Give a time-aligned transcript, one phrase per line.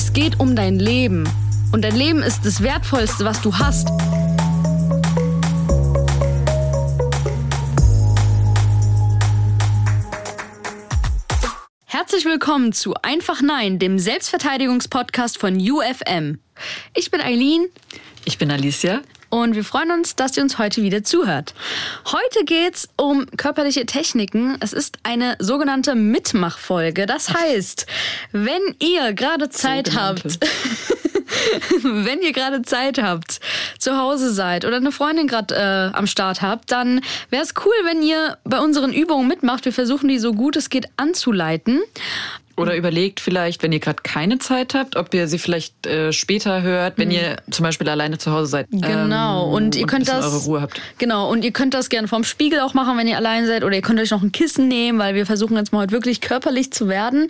[0.00, 1.28] Es geht um dein Leben.
[1.72, 3.88] Und dein Leben ist das Wertvollste, was du hast.
[11.84, 16.38] Herzlich willkommen zu Einfach Nein, dem Selbstverteidigungspodcast von UFM.
[16.94, 17.66] Ich bin Eileen.
[18.24, 21.54] Ich bin Alicia und wir freuen uns, dass ihr uns heute wieder zuhört.
[22.06, 24.56] Heute geht's um körperliche Techniken.
[24.60, 27.06] Es ist eine sogenannte Mitmachfolge.
[27.06, 27.86] Das heißt,
[28.32, 30.22] wenn ihr gerade Zeit sogenannte.
[30.24, 30.40] habt,
[31.82, 33.40] wenn ihr gerade Zeit habt,
[33.78, 37.00] zu Hause seid oder eine Freundin gerade äh, am Start habt, dann
[37.30, 39.64] wäre es cool, wenn ihr bei unseren Übungen mitmacht.
[39.64, 41.80] Wir versuchen die so gut es geht anzuleiten.
[42.58, 46.62] Oder überlegt vielleicht, wenn ihr gerade keine Zeit habt, ob ihr sie vielleicht äh, später
[46.62, 47.14] hört, wenn mhm.
[47.14, 48.66] ihr zum Beispiel alleine zu Hause seid.
[48.70, 49.46] Genau.
[49.46, 50.24] Ähm, und ihr und könnt das.
[50.24, 50.80] Eure Ruhe habt.
[50.98, 51.30] Genau.
[51.30, 53.64] Und ihr könnt das gerne vorm Spiegel auch machen, wenn ihr allein seid.
[53.64, 56.20] Oder ihr könnt euch noch ein Kissen nehmen, weil wir versuchen jetzt mal heute wirklich
[56.20, 57.28] körperlich zu werden.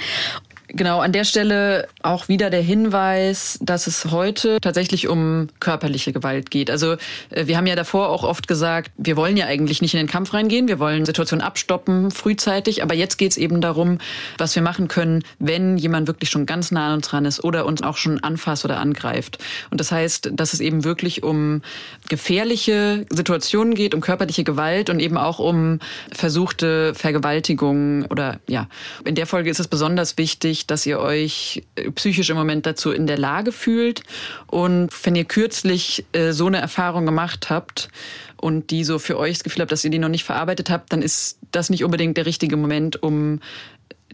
[0.70, 6.50] Genau, an der Stelle auch wieder der Hinweis, dass es heute tatsächlich um körperliche Gewalt
[6.50, 6.70] geht.
[6.70, 6.92] Also
[7.30, 10.08] äh, wir haben ja davor auch oft gesagt, wir wollen ja eigentlich nicht in den
[10.08, 13.96] Kampf reingehen, wir wollen Situationen abstoppen frühzeitig, aber jetzt geht es eben darum,
[14.36, 17.64] was wir machen können, wenn jemand wirklich schon ganz nah an uns dran ist oder
[17.64, 19.38] uns auch schon anfasst oder angreift.
[19.70, 21.62] Und das heißt, dass es eben wirklich um
[22.10, 25.78] gefährliche Situationen geht, um körperliche Gewalt und eben auch um
[26.12, 28.68] versuchte Vergewaltigung oder ja,
[29.06, 32.66] in der Folge ist es besonders wichtig, wichtig, dass ihr euch äh, psychisch im Moment
[32.66, 34.02] dazu in der Lage fühlt.
[34.46, 37.88] Und wenn ihr kürzlich äh, so eine Erfahrung gemacht habt
[38.36, 40.92] und die so für euch das Gefühl habt, dass ihr die noch nicht verarbeitet habt,
[40.92, 43.40] dann ist das nicht unbedingt der richtige Moment, um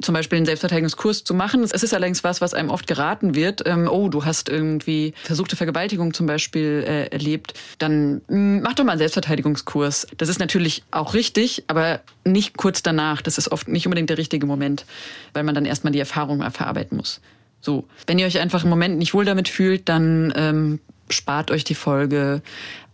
[0.00, 1.62] zum Beispiel einen Selbstverteidigungskurs zu machen.
[1.62, 3.62] Es ist allerdings was, was einem oft geraten wird.
[3.66, 7.54] Ähm, oh, du hast irgendwie versuchte Vergewaltigung zum Beispiel äh, erlebt.
[7.78, 10.08] Dann mh, hm, mach doch mal einen Selbstverteidigungskurs.
[10.16, 13.22] Das ist natürlich auch richtig, aber nicht kurz danach.
[13.22, 14.84] Das ist oft nicht unbedingt der richtige Moment,
[15.32, 17.20] weil man dann erstmal die Erfahrung verarbeiten muss.
[17.60, 21.64] So, wenn ihr euch einfach im Moment nicht wohl damit fühlt, dann ähm, spart euch
[21.64, 22.42] die Folge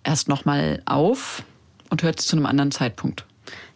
[0.04, 1.42] erst nochmal auf
[1.88, 3.24] und hört es zu einem anderen Zeitpunkt.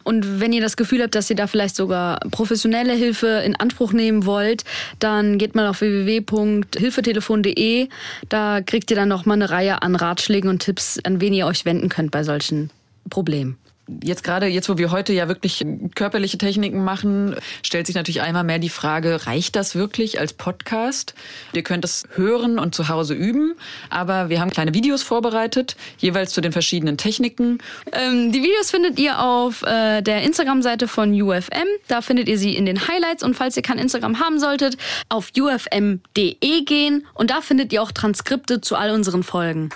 [0.04, 3.92] Und wenn ihr das Gefühl habt, dass ihr da vielleicht sogar professionelle Hilfe in Anspruch
[3.92, 4.64] nehmen wollt,
[4.98, 7.88] dann geht mal auf www.hilfetelefon.de.
[8.28, 11.46] Da kriegt ihr dann noch mal eine Reihe an Ratschlägen und Tipps, an wen ihr
[11.46, 12.70] euch wenden könnt bei solchen
[13.10, 13.58] Problemen
[14.02, 15.64] jetzt gerade, jetzt wo wir heute ja wirklich
[15.94, 21.14] körperliche Techniken machen, stellt sich natürlich einmal mehr die Frage, reicht das wirklich als Podcast?
[21.52, 23.54] Ihr könnt es hören und zu Hause üben,
[23.90, 27.58] aber wir haben kleine Videos vorbereitet, jeweils zu den verschiedenen Techniken.
[27.92, 31.66] Ähm, die Videos findet ihr auf äh, der Instagram-Seite von UFM.
[31.88, 34.76] Da findet ihr sie in den Highlights und falls ihr kein Instagram haben solltet,
[35.08, 39.70] auf ufm.de gehen und da findet ihr auch Transkripte zu all unseren Folgen.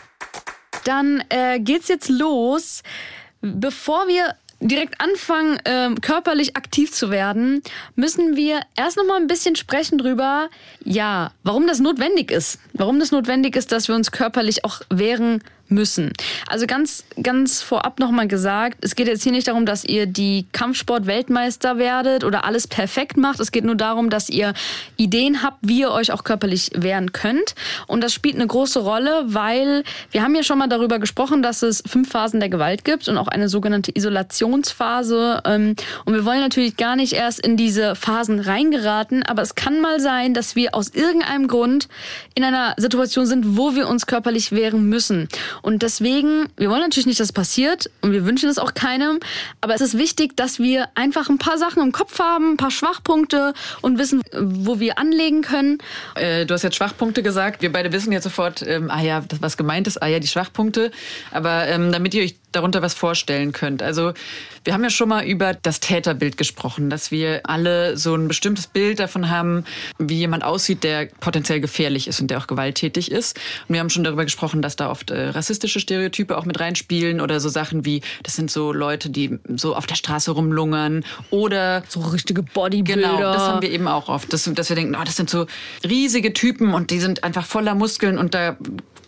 [0.84, 2.82] Dann äh, geht's jetzt los.
[3.40, 7.62] Bevor wir direkt anfangen, ähm, körperlich aktiv zu werden,
[7.94, 10.48] müssen wir erst noch mal ein bisschen sprechen drüber,
[10.84, 12.58] ja, warum das notwendig ist.
[12.72, 16.12] Warum das notwendig ist, dass wir uns körperlich auch wehren müssen.
[16.46, 20.46] Also ganz, ganz vorab nochmal gesagt, es geht jetzt hier nicht darum, dass ihr die
[20.52, 23.40] Kampfsport-Weltmeister werdet oder alles perfekt macht.
[23.40, 24.54] Es geht nur darum, dass ihr
[24.96, 27.54] Ideen habt, wie ihr euch auch körperlich wehren könnt.
[27.86, 31.62] Und das spielt eine große Rolle, weil wir haben ja schon mal darüber gesprochen, dass
[31.62, 35.42] es fünf Phasen der Gewalt gibt und auch eine sogenannte Isolationsphase.
[35.44, 39.80] Ähm, und wir wollen natürlich gar nicht erst in diese Phasen reingeraten, aber es kann
[39.80, 41.88] mal sein, dass wir aus irgendeinem Grund
[42.34, 45.28] in einer Situation sind, wo wir uns körperlich wehren müssen.
[45.62, 49.20] Und deswegen, wir wollen natürlich nicht, dass es passiert und wir wünschen es auch keinem,
[49.60, 52.70] aber es ist wichtig, dass wir einfach ein paar Sachen im Kopf haben, ein paar
[52.70, 55.78] Schwachpunkte und wissen, wo wir anlegen können.
[56.14, 57.62] Äh, du hast jetzt Schwachpunkte gesagt.
[57.62, 60.90] Wir beide wissen jetzt sofort, ähm, ah ja, was gemeint ist, ah ja, die Schwachpunkte.
[61.30, 63.82] Aber ähm, damit ihr euch darunter was vorstellen könnt.
[63.82, 64.12] Also
[64.68, 68.66] wir haben ja schon mal über das Täterbild gesprochen, dass wir alle so ein bestimmtes
[68.66, 69.64] Bild davon haben,
[69.98, 73.38] wie jemand aussieht, der potenziell gefährlich ist und der auch gewalttätig ist.
[73.66, 77.22] Und wir haben schon darüber gesprochen, dass da oft äh, rassistische Stereotype auch mit reinspielen
[77.22, 81.82] oder so Sachen wie, das sind so Leute, die so auf der Straße rumlungern oder
[81.88, 83.08] so richtige Bodybuilder.
[83.08, 85.46] Genau, das haben wir eben auch oft, dass, dass wir denken, oh, das sind so
[85.82, 88.58] riesige Typen und die sind einfach voller Muskeln und da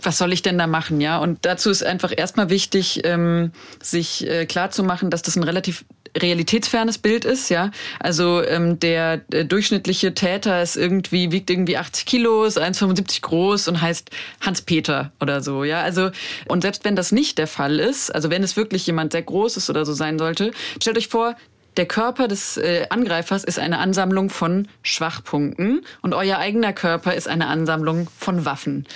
[0.03, 1.19] was soll ich denn da machen, ja?
[1.19, 3.53] Und dazu ist einfach erstmal wichtig, ähm,
[3.83, 5.85] sich äh, klar zu machen, dass das ein relativ
[6.17, 7.71] realitätsfernes Bild ist, ja.
[8.01, 13.69] Also ähm, der, der durchschnittliche Täter ist irgendwie, wiegt irgendwie 80 Kilo, ist 1,75 groß
[13.69, 14.11] und heißt
[14.41, 15.83] Hans-Peter oder so, ja.
[15.83, 16.11] Also,
[16.49, 19.57] und selbst wenn das nicht der Fall ist, also wenn es wirklich jemand sehr groß
[19.57, 20.51] ist oder so sein sollte,
[20.81, 21.37] stellt euch vor,
[21.77, 27.29] der Körper des äh, Angreifers ist eine Ansammlung von Schwachpunkten und euer eigener Körper ist
[27.29, 28.87] eine Ansammlung von Waffen.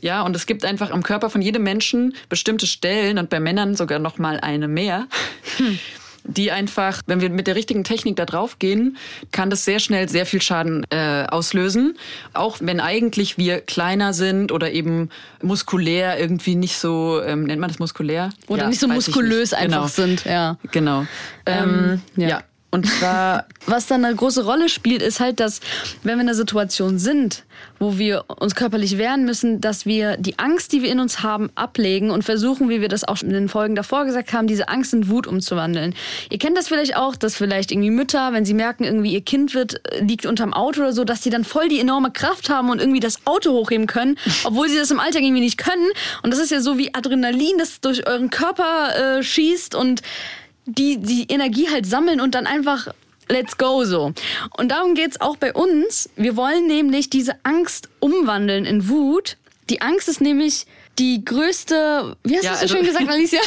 [0.00, 3.74] Ja, und es gibt einfach am Körper von jedem Menschen bestimmte Stellen und bei Männern
[3.74, 5.06] sogar noch mal eine mehr.
[5.58, 5.78] Hm
[6.24, 8.96] die einfach, wenn wir mit der richtigen Technik da drauf gehen,
[9.32, 11.96] kann das sehr schnell sehr viel Schaden äh, auslösen.
[12.32, 15.10] Auch wenn eigentlich wir kleiner sind oder eben
[15.42, 18.30] muskulär irgendwie nicht so, ähm, nennt man das muskulär?
[18.48, 19.60] Oder ja, nicht so muskulös nicht.
[19.60, 19.86] einfach genau.
[19.86, 20.56] sind, ja.
[20.70, 21.06] Genau.
[21.46, 22.28] Ähm, ähm, ja.
[22.28, 22.42] ja.
[22.72, 25.60] Und zwar, was dann eine große Rolle spielt, ist halt, dass
[26.02, 27.44] wenn wir in einer Situation sind,
[27.80, 31.50] wo wir uns körperlich wehren müssen, dass wir die Angst, die wir in uns haben,
[31.56, 34.94] ablegen und versuchen, wie wir das auch in den Folgen davor gesagt haben, diese Angst
[34.94, 35.94] in Wut umzuwandeln.
[36.30, 39.54] Ihr kennt das vielleicht auch, dass vielleicht irgendwie Mütter, wenn sie merken, irgendwie ihr Kind
[39.54, 42.70] wird, äh, liegt unterm Auto oder so, dass sie dann voll die enorme Kraft haben
[42.70, 45.88] und irgendwie das Auto hochheben können, obwohl sie das im Alltag irgendwie nicht können.
[46.22, 50.02] Und das ist ja so wie Adrenalin, das durch euren Körper äh, schießt und
[50.66, 52.88] die, die Energie halt sammeln und dann einfach
[53.30, 54.12] let's go so.
[54.56, 56.10] Und darum geht's auch bei uns.
[56.16, 59.36] Wir wollen nämlich diese Angst umwandeln in Wut.
[59.70, 60.66] Die Angst ist nämlich
[60.98, 63.40] die größte, wie hast ja, du so also, schön gesagt, Alicia?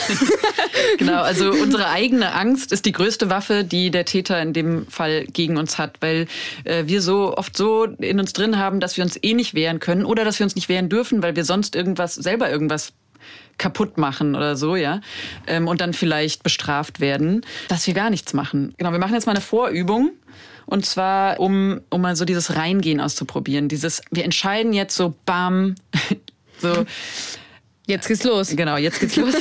[0.97, 5.25] genau, also unsere eigene Angst ist die größte Waffe, die der Täter in dem Fall
[5.25, 6.27] gegen uns hat, weil
[6.63, 9.79] äh, wir so oft so in uns drin haben, dass wir uns eh nicht wehren
[9.79, 12.93] können oder dass wir uns nicht wehren dürfen, weil wir sonst irgendwas, selber irgendwas
[13.57, 15.01] kaputt machen oder so, ja,
[15.47, 18.73] ähm, und dann vielleicht bestraft werden, dass wir gar nichts machen.
[18.77, 20.11] Genau, wir machen jetzt mal eine Vorübung.
[20.65, 23.67] Und zwar, um, um mal so dieses Reingehen auszuprobieren.
[23.67, 25.75] Dieses, wir entscheiden jetzt so, bam,
[26.59, 26.85] so,
[27.85, 28.55] Jetzt geht's los.
[28.55, 29.35] Genau, jetzt geht's los.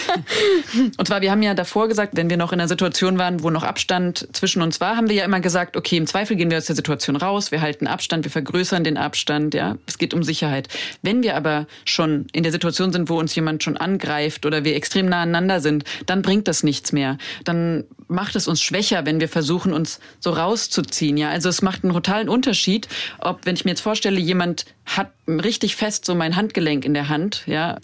[0.97, 3.51] und zwar, wir haben ja davor gesagt, wenn wir noch in einer Situation waren, wo
[3.51, 6.59] noch Abstand zwischen uns war, haben wir ja immer gesagt, okay, im Zweifel gehen wir
[6.59, 9.77] aus der Situation raus, wir halten Abstand, wir vergrößern den Abstand, ja.
[9.87, 10.69] Es geht um Sicherheit.
[11.03, 14.75] Wenn wir aber schon in der Situation sind, wo uns jemand schon angreift oder wir
[14.75, 17.19] extrem nah aneinander sind, dann bringt das nichts mehr.
[17.45, 21.31] Dann macht es uns schwächer, wenn wir versuchen, uns so rauszuziehen, ja.
[21.31, 22.89] Also es macht einen totalen Unterschied,
[23.19, 27.09] ob, wenn ich mir jetzt vorstelle, jemand hat richtig fest so mein Handgelenk in der
[27.09, 27.79] Hand, ja.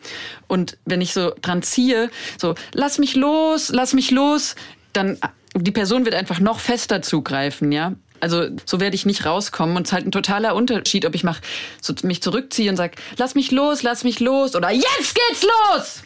[0.46, 4.54] Und wenn ich so dran ziehe, so, lass mich los, lass mich los,
[4.92, 5.18] dann
[5.54, 7.94] die Person wird einfach noch fester zugreifen, ja.
[8.20, 11.24] Also so werde ich nicht rauskommen und es ist halt ein totaler Unterschied, ob ich
[11.24, 11.40] mach,
[11.80, 16.02] so, mich zurückziehe und sag, lass mich los, lass mich los oder jetzt geht's los.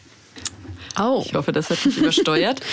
[0.99, 1.23] Oh.
[1.25, 2.59] Ich hoffe, das hat mich übersteuert.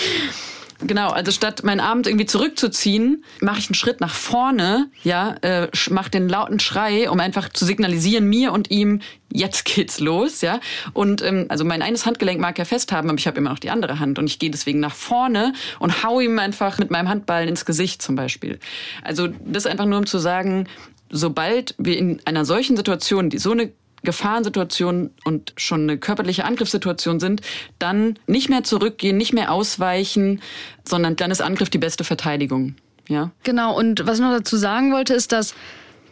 [0.83, 5.67] Genau, also statt meinen Abend irgendwie zurückzuziehen, mache ich einen Schritt nach vorne, ja, äh,
[5.89, 9.01] mache den lauten Schrei, um einfach zu signalisieren mir und ihm,
[9.31, 10.59] jetzt geht's los, ja.
[10.93, 13.59] Und ähm, also mein eines Handgelenk mag er fest haben, aber ich habe immer noch
[13.59, 17.09] die andere Hand und ich gehe deswegen nach vorne und hau ihm einfach mit meinem
[17.09, 18.59] Handball ins Gesicht zum Beispiel.
[19.03, 20.67] Also das einfach nur um zu sagen,
[21.11, 23.71] sobald wir in einer solchen Situation, die so eine
[24.03, 27.41] Gefahrensituation und schon eine körperliche Angriffssituation sind,
[27.79, 30.41] dann nicht mehr zurückgehen, nicht mehr ausweichen,
[30.87, 32.75] sondern dann ist Angriff die beste Verteidigung.
[33.07, 33.31] Ja.
[33.43, 33.77] Genau.
[33.77, 35.53] Und was ich noch dazu sagen wollte, ist, dass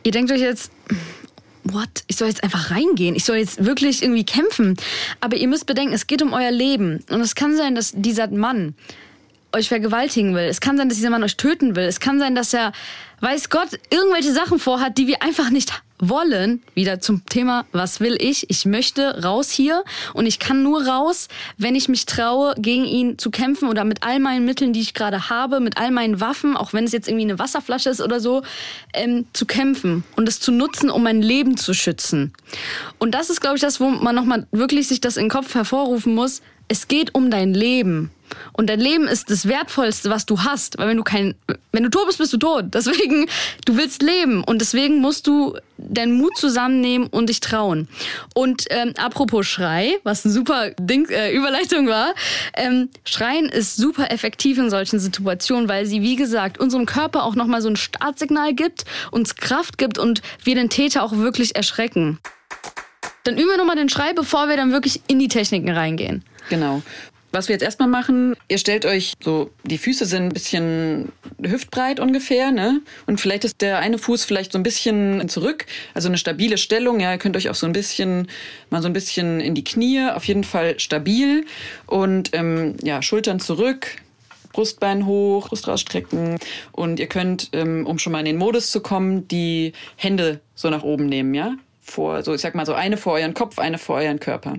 [0.04, 0.72] ihr denkt euch jetzt,
[1.64, 2.04] what?
[2.08, 3.16] Ich soll jetzt einfach reingehen.
[3.16, 4.76] Ich soll jetzt wirklich irgendwie kämpfen.
[5.22, 7.04] Aber ihr müsst bedenken, es geht um euer Leben.
[7.10, 8.76] Und es kann sein, dass dieser Mann
[9.52, 10.44] euch vergewaltigen will.
[10.44, 11.86] Es kann sein, dass dieser Mann euch töten will.
[11.86, 12.72] Es kann sein, dass er,
[13.22, 16.64] weiß Gott, irgendwelche Sachen vorhat, die wir einfach nicht wollen.
[16.74, 18.50] Wieder zum Thema, was will ich?
[18.50, 23.18] Ich möchte raus hier und ich kann nur raus, wenn ich mich traue, gegen ihn
[23.18, 26.56] zu kämpfen oder mit all meinen Mitteln, die ich gerade habe, mit all meinen Waffen,
[26.56, 28.42] auch wenn es jetzt irgendwie eine Wasserflasche ist oder so,
[28.94, 32.34] ähm, zu kämpfen und es zu nutzen, um mein Leben zu schützen.
[32.98, 35.54] Und das ist, glaube ich, das, wo man nochmal wirklich sich das in den Kopf
[35.54, 36.42] hervorrufen muss.
[36.68, 38.12] Es geht um dein Leben.
[38.54, 40.78] Und dein Leben ist das Wertvollste, was du hast.
[40.78, 41.36] Weil wenn du kein,
[41.72, 42.66] wenn du tot bist, bist du tot.
[42.74, 43.28] Deswegen,
[43.66, 44.44] du willst leben.
[44.44, 47.88] Und deswegen musst du deinen Mut zusammennehmen und dich trauen.
[48.34, 52.14] Und ähm, apropos Schrei, was eine super Ding, äh, Überleitung war,
[52.56, 57.36] ähm, Schreien ist super effektiv in solchen Situationen, weil sie, wie gesagt, unserem Körper auch
[57.36, 62.20] nochmal so ein Startsignal gibt, uns Kraft gibt und wir den Täter auch wirklich erschrecken.
[63.24, 66.24] Dann üben wir nochmal den Schrei, bevor wir dann wirklich in die Techniken reingehen.
[66.50, 66.82] Genau.
[67.32, 72.00] Was wir jetzt erstmal machen, ihr stellt euch so, die Füße sind ein bisschen hüftbreit
[72.00, 72.82] ungefähr, ne?
[73.06, 77.00] Und vielleicht ist der eine Fuß vielleicht so ein bisschen zurück, also eine stabile Stellung.
[77.00, 78.28] Ja, ihr könnt euch auch so ein bisschen,
[78.72, 81.46] mal so ein bisschen in die Knie, auf jeden Fall stabil
[81.86, 83.98] und ähm, ja, Schultern zurück,
[84.52, 86.40] Brustbein hoch, Brust rausstrecken
[86.72, 90.72] und ihr könnt, ähm, um schon mal in den Modus zu kommen, die Hände so
[90.72, 91.54] nach oben nehmen, ja?
[91.80, 94.58] Vor, so ich sag mal so eine vor euren Kopf, eine vor euren Körper.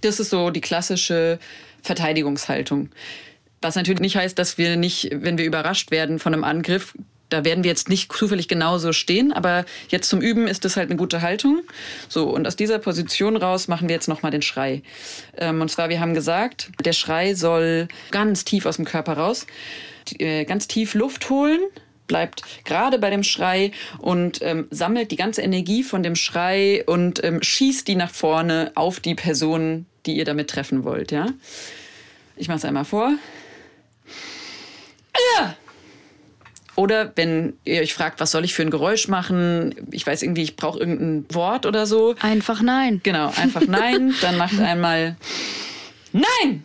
[0.00, 1.38] Das ist so die klassische
[1.84, 2.90] Verteidigungshaltung.
[3.62, 6.94] Was natürlich nicht heißt, dass wir nicht, wenn wir überrascht werden von einem Angriff,
[7.30, 10.90] da werden wir jetzt nicht zufällig genauso stehen, aber jetzt zum Üben ist das halt
[10.90, 11.62] eine gute Haltung.
[12.08, 14.82] So, und aus dieser Position raus machen wir jetzt nochmal den Schrei.
[15.36, 19.46] Ähm, und zwar, wir haben gesagt, der Schrei soll ganz tief aus dem Körper raus,
[20.18, 21.60] äh, ganz tief Luft holen,
[22.06, 27.24] bleibt gerade bei dem Schrei und ähm, sammelt die ganze Energie von dem Schrei und
[27.24, 31.26] ähm, schießt die nach vorne auf die Person, die ihr damit treffen wollt, ja?
[32.36, 33.12] Ich mache es einmal vor.
[36.76, 39.74] Oder wenn ihr euch fragt, was soll ich für ein Geräusch machen?
[39.92, 42.16] Ich weiß irgendwie, ich brauche irgendein Wort oder so.
[42.20, 43.00] Einfach nein.
[43.04, 44.12] Genau, einfach nein.
[44.20, 45.16] Dann macht einmal
[46.14, 46.64] Nein!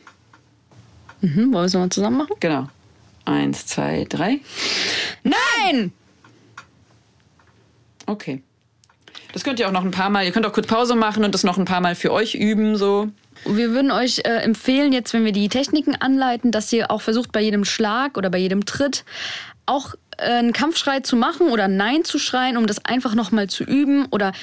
[1.22, 2.36] Mhm, wollen wir es nochmal zusammen machen?
[2.39, 2.69] Genau.
[3.25, 4.39] Eins, zwei, drei.
[5.24, 5.91] Nein!
[8.05, 8.43] Okay.
[9.33, 11.33] Das könnt ihr auch noch ein paar Mal, ihr könnt auch kurz Pause machen und
[11.33, 13.09] das noch ein paar Mal für euch üben, so.
[13.45, 17.31] Wir würden euch äh, empfehlen, jetzt, wenn wir die Techniken anleiten, dass ihr auch versucht,
[17.31, 19.05] bei jedem Schlag oder bei jedem Tritt
[19.65, 23.63] auch äh, einen Kampfschrei zu machen oder Nein zu schreien, um das einfach nochmal zu
[23.63, 24.07] üben.
[24.12, 24.33] Oder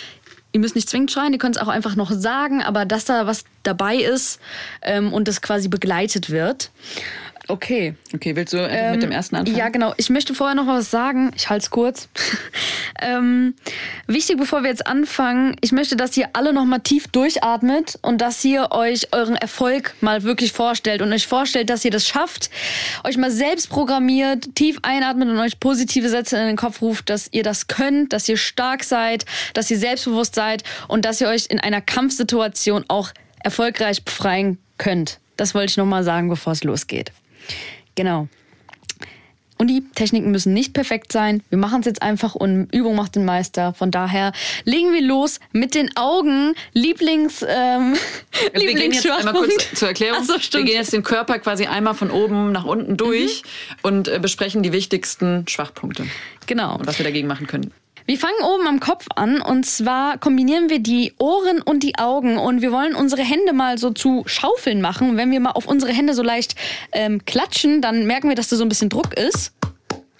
[0.52, 3.26] ihr müsst nicht zwingend schreien, ihr könnt es auch einfach noch sagen, aber dass da
[3.26, 4.40] was dabei ist
[4.82, 6.70] ähm, und das quasi begleitet wird.
[7.48, 7.94] Okay.
[8.12, 9.56] Okay, willst du ähm, mit dem ersten anfangen?
[9.56, 9.94] Ja, genau.
[9.96, 11.30] Ich möchte vorher noch was sagen.
[11.36, 12.08] Ich halte es kurz.
[13.00, 13.54] ähm,
[14.06, 18.20] wichtig, bevor wir jetzt anfangen, ich möchte, dass ihr alle noch mal tief durchatmet und
[18.20, 22.50] dass ihr euch euren Erfolg mal wirklich vorstellt und euch vorstellt, dass ihr das schafft,
[23.04, 27.28] euch mal selbst programmiert, tief einatmet und euch positive Sätze in den Kopf ruft, dass
[27.32, 29.24] ihr das könnt, dass ihr stark seid,
[29.54, 33.10] dass ihr selbstbewusst seid und dass ihr euch in einer Kampfsituation auch
[33.42, 35.20] erfolgreich befreien könnt.
[35.36, 37.12] Das wollte ich noch mal sagen, bevor es losgeht.
[37.94, 38.28] Genau.
[39.58, 41.42] Und die Techniken müssen nicht perfekt sein.
[41.48, 43.72] Wir machen es jetzt einfach und Übung macht den Meister.
[43.72, 44.32] Von daher
[44.64, 46.54] legen wir los mit den Augen.
[46.74, 47.96] Lieblings, ähm,
[48.52, 50.16] wir gehen jetzt einmal kurz zur Erklärung.
[50.26, 53.76] So, wir gehen jetzt den Körper quasi einmal von oben nach unten durch mhm.
[53.82, 56.06] und äh, besprechen die wichtigsten Schwachpunkte.
[56.46, 56.76] Genau.
[56.76, 57.72] Und was wir dagegen machen können.
[58.08, 62.38] Wir fangen oben am Kopf an und zwar kombinieren wir die Ohren und die Augen
[62.38, 65.16] und wir wollen unsere Hände mal so zu Schaufeln machen.
[65.16, 66.54] Wenn wir mal auf unsere Hände so leicht
[66.92, 69.52] ähm, klatschen, dann merken wir, dass da so ein bisschen Druck ist.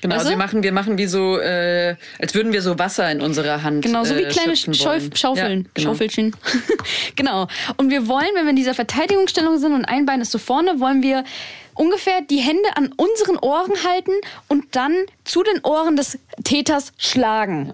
[0.02, 3.20] Genau, also wir machen, wir machen wie so, äh, als würden wir so Wasser in
[3.20, 3.84] unserer Hand.
[3.84, 5.62] Genau, so wie äh, kleine Schauf Schaufeln.
[5.62, 5.90] Ja, genau.
[5.90, 6.36] Schaufelchen.
[7.16, 7.48] genau.
[7.76, 10.80] Und wir wollen, wenn wir in dieser Verteidigungsstellung sind und ein Bein ist so vorne,
[10.80, 11.24] wollen wir
[11.74, 14.12] ungefähr die Hände an unseren Ohren halten
[14.48, 17.72] und dann zu den Ohren des Täters schlagen.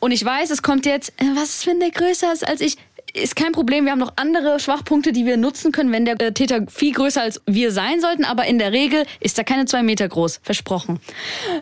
[0.00, 2.76] Und ich weiß, es kommt jetzt, äh, was ist, wenn der größer ist als ich?
[3.14, 3.84] Ist kein Problem.
[3.84, 7.22] Wir haben noch andere Schwachpunkte, die wir nutzen können, wenn der äh, Täter viel größer
[7.22, 8.24] als wir sein sollten.
[8.24, 10.40] Aber in der Regel ist er keine zwei Meter groß.
[10.42, 11.00] Versprochen.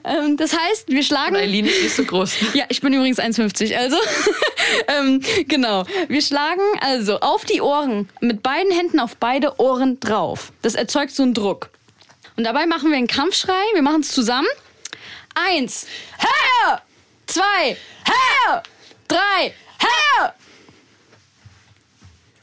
[0.05, 1.37] Ähm, das heißt, wir schlagen.
[1.37, 2.35] Eileen ist nicht so groß.
[2.55, 3.77] ja, ich bin übrigens 1,50.
[3.77, 3.97] Also,
[4.89, 5.85] ähm, genau.
[6.09, 10.53] Wir schlagen also auf die Ohren mit beiden Händen auf beide Ohren drauf.
[10.63, 11.69] Das erzeugt so einen Druck.
[12.37, 13.53] Und dabei machen wir einen Kampfschrei.
[13.75, 14.49] Wir machen es zusammen.
[15.35, 15.87] Eins.
[16.19, 16.83] Herr!
[17.27, 17.77] Zwei.
[18.05, 18.63] Herr!
[19.07, 19.53] Drei.
[19.79, 20.35] Herr!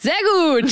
[0.02, 0.72] Sehr gut.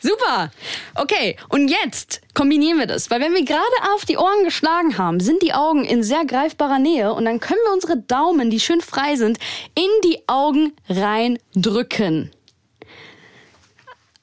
[0.00, 0.50] Super.
[0.96, 3.08] Okay, und jetzt kombinieren wir das.
[3.08, 3.62] Weil wenn wir gerade
[3.94, 7.60] auf die Ohren geschlagen haben, sind die Augen in sehr greifbarer Nähe und dann können
[7.64, 9.38] wir unsere Daumen, die schön frei sind,
[9.76, 12.32] in die Augen reindrücken.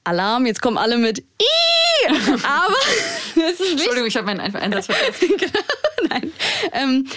[0.04, 2.08] Alarm, jetzt kommen alle mit I.
[2.44, 2.76] Aber
[3.50, 5.38] es ist Entschuldigung, ich habe meinen Einsatz vergessen.
[5.38, 6.34] genau, nein.
[6.74, 7.08] Ähm,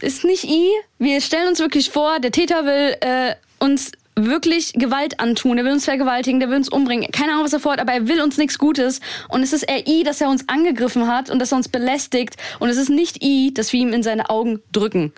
[0.00, 0.68] ist nicht I.
[0.98, 5.58] Wir stellen uns wirklich vor, der Täter will äh, uns wirklich Gewalt antun.
[5.58, 7.10] Er will uns vergewaltigen, der will uns umbringen.
[7.10, 9.00] Keine Ahnung, was er vorhat, aber er will uns nichts Gutes.
[9.28, 12.36] Und es ist eher I, dass er uns angegriffen hat und dass er uns belästigt.
[12.58, 15.12] Und es ist nicht I, dass wir ihm in seine Augen drücken.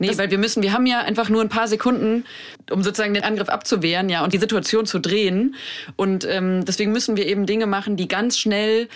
[0.00, 2.24] Nee, das weil wir müssen, wir haben ja einfach nur ein paar Sekunden,
[2.70, 5.56] um sozusagen den Angriff abzuwehren, ja, und die Situation zu drehen.
[5.96, 8.88] Und ähm, deswegen müssen wir eben Dinge machen, die ganz schnell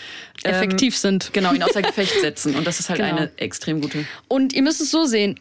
[0.45, 1.35] ähm, effektiv sind.
[1.35, 2.55] Genau, ihn außer Gefecht setzen.
[2.55, 3.17] Und das ist halt genau.
[3.17, 4.07] eine extrem gute.
[4.29, 5.39] Und ihr müsst es so sehen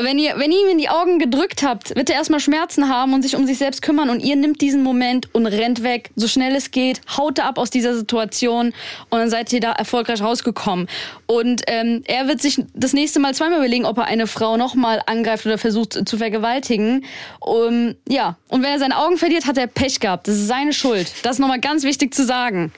[0.00, 3.14] wenn ihr, wenn ihr ihm in die Augen gedrückt habt, wird er erstmal Schmerzen haben
[3.14, 6.28] und sich um sich selbst kümmern und ihr nimmt diesen Moment und rennt weg, so
[6.28, 8.74] schnell es geht, haut ab aus dieser Situation
[9.10, 10.88] und dann seid ihr da erfolgreich rausgekommen.
[11.26, 15.02] Und ähm, er wird sich das nächste Mal zweimal überlegen, ob er eine Frau nochmal
[15.06, 17.04] angreift oder versucht zu vergewaltigen.
[17.40, 20.28] Um, ja, und wenn er seine Augen verliert, hat er Pech gehabt.
[20.28, 21.12] Das ist seine Schuld.
[21.22, 22.72] Das ist nochmal ganz wichtig zu sagen.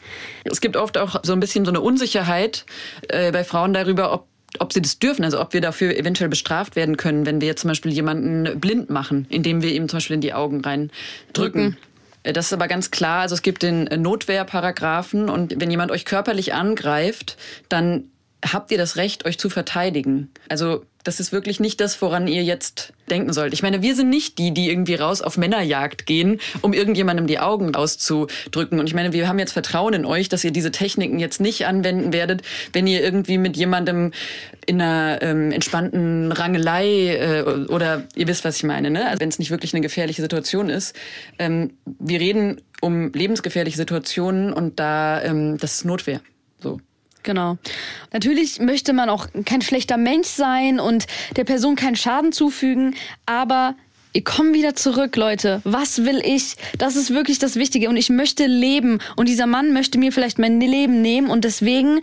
[0.45, 2.65] Es gibt oft auch so ein bisschen so eine Unsicherheit
[3.09, 4.28] äh, bei Frauen darüber, ob
[4.59, 7.63] ob sie das dürfen, also ob wir dafür eventuell bestraft werden können, wenn wir jetzt
[7.63, 10.91] zum Beispiel jemanden blind machen, indem wir ihm zum Beispiel in die Augen rein
[11.33, 11.77] drücken.
[12.23, 13.21] Äh, das ist aber ganz klar.
[13.21, 17.37] Also es gibt den Notwehrparagraphen und wenn jemand euch körperlich angreift,
[17.69, 18.05] dann
[18.45, 20.31] habt ihr das Recht, euch zu verteidigen.
[20.49, 23.55] Also das ist wirklich nicht das, woran ihr jetzt denken sollt.
[23.55, 27.39] Ich meine, wir sind nicht die, die irgendwie raus auf Männerjagd gehen, um irgendjemandem die
[27.39, 28.79] Augen auszudrücken.
[28.79, 31.67] Und ich meine, wir haben jetzt Vertrauen in euch, dass ihr diese Techniken jetzt nicht
[31.67, 32.43] anwenden werdet,
[32.75, 34.13] wenn ihr irgendwie mit jemandem
[34.67, 39.09] in einer ähm, entspannten Rangelei äh, oder ihr wisst, was ich meine, ne?
[39.09, 40.95] Also wenn es nicht wirklich eine gefährliche Situation ist.
[41.39, 46.21] Ähm, wir reden um lebensgefährliche Situationen und da ähm, das ist Notwehr.
[46.61, 46.83] So.
[47.29, 47.59] Genau.
[48.11, 51.07] Natürlich möchte man auch kein schlechter Mensch sein und
[51.37, 52.95] der Person keinen Schaden zufügen,
[53.27, 53.75] aber
[54.15, 55.61] ich komme wieder zurück, Leute.
[55.65, 56.55] Was will ich?
[56.79, 57.91] Das ist wirklich das Wichtige.
[57.91, 59.01] Und ich möchte leben.
[59.17, 61.29] Und dieser Mann möchte mir vielleicht mein Leben nehmen.
[61.29, 62.01] Und deswegen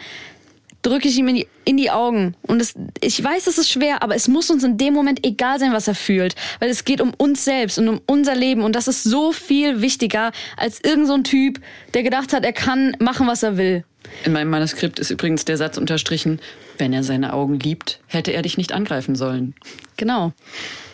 [0.84, 2.36] drücke ich ihm in die, in die Augen.
[2.44, 5.58] Und es, ich weiß, es ist schwer, aber es muss uns in dem Moment egal
[5.58, 6.36] sein, was er fühlt.
[6.60, 8.62] Weil es geht um uns selbst und um unser Leben.
[8.62, 11.62] Und das ist so viel wichtiger als irgendein so Typ,
[11.96, 13.84] der gedacht hat, er kann machen, was er will.
[14.24, 16.40] In meinem Manuskript ist übrigens der Satz unterstrichen,
[16.78, 19.56] wenn er seine Augen liebt, hätte er dich nicht angreifen sollen.
[19.98, 20.34] Genau.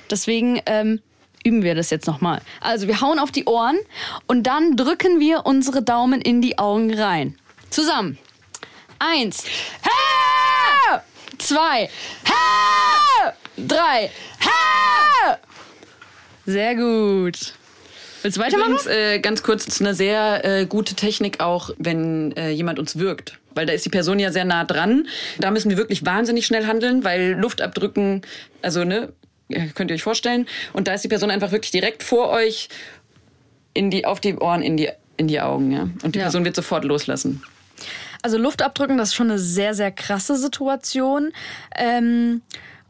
[0.09, 1.01] Deswegen ähm,
[1.43, 2.41] üben wir das jetzt nochmal.
[2.59, 3.77] Also wir hauen auf die Ohren
[4.27, 7.37] und dann drücken wir unsere Daumen in die Augen rein.
[7.69, 8.17] Zusammen.
[8.99, 9.45] Eins.
[9.83, 11.03] Ha!
[11.37, 11.89] Zwei.
[12.27, 13.33] Ha!
[13.57, 14.11] Drei.
[14.45, 15.37] Ha!
[16.45, 17.53] Sehr gut.
[18.21, 18.73] Willst du weitermachen?
[18.73, 22.79] Übrigens, äh, ganz kurz, es ist eine sehr äh, gute Technik auch, wenn äh, jemand
[22.79, 23.39] uns wirkt.
[23.53, 25.07] Weil da ist die Person ja sehr nah dran.
[25.39, 28.21] Da müssen wir wirklich wahnsinnig schnell handeln, weil Luft abdrücken,
[28.61, 29.11] also ne,
[29.75, 30.47] könnt ihr euch vorstellen.
[30.73, 32.69] Und da ist die Person einfach wirklich direkt vor euch
[33.73, 35.89] in die, auf die Ohren, in die, in die Augen, ja.
[36.03, 36.25] Und die Ja.
[36.25, 37.43] Person wird sofort loslassen.
[38.21, 41.31] Also Luft abdrücken, das ist schon eine sehr, sehr krasse Situation.
[41.75, 42.41] Ähm,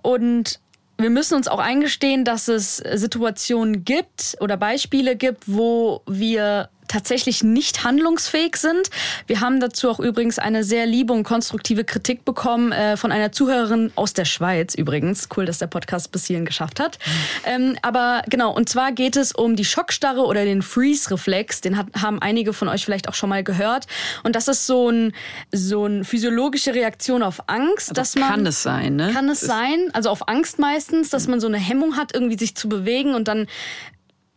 [0.04, 0.60] und
[1.02, 7.44] wir müssen uns auch eingestehen, dass es Situationen gibt oder Beispiele gibt, wo wir tatsächlich
[7.44, 8.90] nicht handlungsfähig sind.
[9.28, 13.32] Wir haben dazu auch übrigens eine sehr liebe und konstruktive Kritik bekommen äh, von einer
[13.32, 15.30] Zuhörerin aus der Schweiz übrigens.
[15.36, 17.00] Cool, dass der Podcast bis hierhin geschafft hat.
[17.46, 21.62] Ähm, aber genau, und zwar geht es um die Schockstarre oder den Freeze-Reflex.
[21.62, 23.88] Den hat, haben einige von euch vielleicht auch schon mal gehört.
[24.24, 25.14] Und das ist so ein
[25.52, 29.12] so eine physiologische Reaktion auf Angst, dass man kann es sein, ne?
[29.14, 32.56] kann es sein, also auf Angst meistens, dass man so eine Hemmung hat, irgendwie sich
[32.56, 33.48] zu bewegen und dann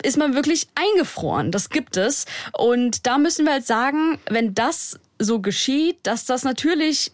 [0.05, 1.51] ist man wirklich eingefroren.
[1.51, 2.27] Das gibt es.
[2.53, 7.13] Und da müssen wir halt sagen, wenn das so geschieht, dass das natürlich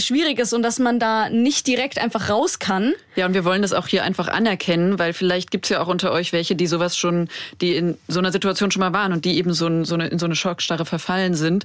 [0.00, 2.94] schwierig ist und dass man da nicht direkt einfach raus kann.
[3.16, 6.12] Ja, und wir wollen das auch hier einfach anerkennen, weil vielleicht gibt's ja auch unter
[6.12, 7.28] euch welche, die sowas schon,
[7.60, 10.08] die in so einer Situation schon mal waren und die eben so, ein, so eine,
[10.08, 11.64] in so eine Schockstarre verfallen sind.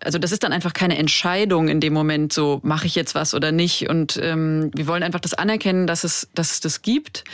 [0.00, 3.34] Also das ist dann einfach keine Entscheidung in dem Moment, so mache ich jetzt was
[3.34, 3.88] oder nicht.
[3.88, 7.24] Und ähm, wir wollen einfach das anerkennen, dass es, dass es das gibt,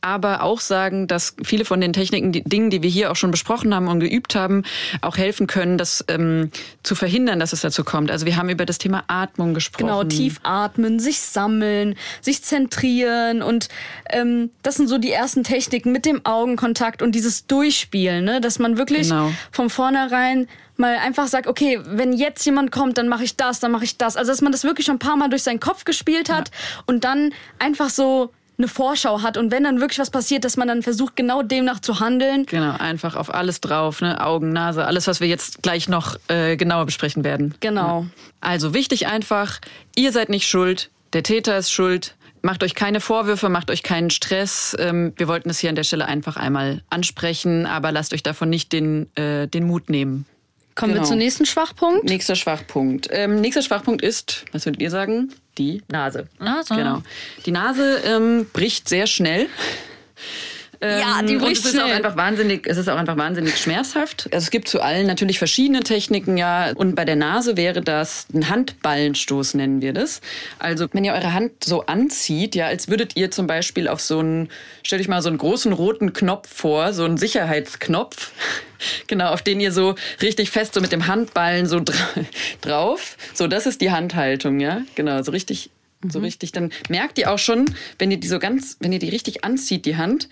[0.00, 3.30] aber auch sagen, dass viele von den Techniken, die Dingen, die wir hier auch schon
[3.30, 4.62] besprochen haben und geübt haben,
[5.00, 6.50] auch helfen können, das ähm,
[6.82, 8.10] zu verhindern, dass es dazu kommt.
[8.10, 9.86] Also wir haben über das Thema Atmung gesprochen.
[9.86, 13.68] Genau, tief atmen, sich sammeln, sich zentrieren und
[14.10, 18.40] ähm, das sind so die ersten Techniken mit dem Augenkontakt und dieses Durchspielen, ne?
[18.40, 19.32] dass man wirklich Genau.
[19.52, 23.72] von vornherein mal einfach sagt, okay, wenn jetzt jemand kommt, dann mache ich das, dann
[23.72, 24.16] mache ich das.
[24.16, 26.50] Also dass man das wirklich schon ein paar Mal durch seinen Kopf gespielt hat
[26.86, 30.66] und dann einfach so eine Vorschau hat und wenn dann wirklich was passiert, dass man
[30.68, 32.44] dann versucht, genau demnach zu handeln.
[32.46, 34.20] Genau, einfach auf alles drauf, ne?
[34.24, 37.54] Augen, Nase, alles, was wir jetzt gleich noch äh, genauer besprechen werden.
[37.60, 38.06] Genau.
[38.40, 39.60] Also wichtig einfach,
[39.94, 42.14] ihr seid nicht schuld, der Täter ist schuld.
[42.42, 44.76] Macht euch keine Vorwürfe, macht euch keinen Stress.
[44.78, 48.48] Ähm, wir wollten es hier an der Stelle einfach einmal ansprechen, aber lasst euch davon
[48.48, 50.24] nicht den, äh, den Mut nehmen.
[50.76, 51.02] Kommen Genau.
[51.04, 52.04] wir zum nächsten Schwachpunkt.
[52.04, 53.08] Nächster Schwachpunkt.
[53.10, 55.32] Ähm, nächster Schwachpunkt ist, was würdet ihr sagen?
[55.58, 56.28] Die Nase.
[56.38, 56.74] Nase.
[56.74, 57.02] Genau.
[57.44, 59.48] Die Nase ähm, bricht sehr schnell.
[60.80, 64.28] Ja, die Ähm, und es ist auch einfach wahnsinnig, es ist auch einfach wahnsinnig schmerzhaft.
[64.32, 66.72] Also es gibt zu allen natürlich verschiedene Techniken, ja.
[66.74, 70.20] Und bei der Nase wäre das ein Handballenstoß, nennen wir das.
[70.58, 74.20] Also wenn ihr eure Hand so anzieht, ja, als würdet ihr zum Beispiel auf so
[74.20, 74.50] einen,
[74.82, 78.32] stellt euch mal so einen großen roten Knopf vor, so einen Sicherheitsknopf.
[79.08, 81.96] Genau, auf den ihr so richtig fest so mit dem Handballen so dra
[82.60, 83.16] drauf.
[83.34, 84.82] So, das ist die Handhaltung, ja.
[84.94, 85.70] Genau, so richtig
[86.08, 87.64] so richtig, dann merkt ihr auch schon,
[87.98, 90.28] wenn ihr die so ganz, wenn ihr die richtig anzieht, die Hand,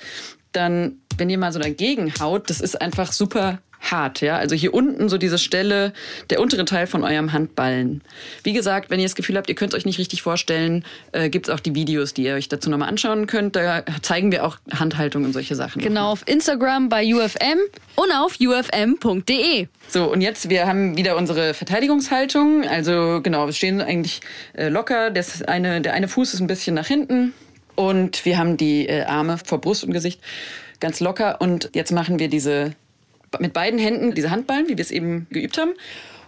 [0.56, 4.36] dann, wenn ihr mal so dagegen haut, das ist einfach super hart, ja.
[4.36, 5.92] Also hier unten so diese Stelle,
[6.30, 8.02] der untere Teil von eurem Handballen.
[8.42, 11.28] Wie gesagt, wenn ihr das Gefühl habt, ihr könnt es euch nicht richtig vorstellen, äh,
[11.28, 13.56] gibt es auch die Videos, die ihr euch dazu nochmal anschauen könnt.
[13.56, 15.82] Da zeigen wir auch Handhaltung und solche Sachen.
[15.82, 17.58] Genau, auf Instagram bei UFM
[17.96, 19.68] und auf ufm.de.
[19.88, 22.66] So, und jetzt, wir haben wieder unsere Verteidigungshaltung.
[22.66, 24.20] Also genau, wir stehen eigentlich
[24.54, 25.10] äh, locker.
[25.10, 27.34] Das eine, der eine Fuß ist ein bisschen nach hinten.
[27.76, 30.20] Und wir haben die äh, Arme vor Brust und Gesicht
[30.80, 31.40] ganz locker.
[31.40, 32.72] Und jetzt machen wir diese
[33.38, 35.72] mit beiden Händen diese Handballen, wie wir es eben geübt haben.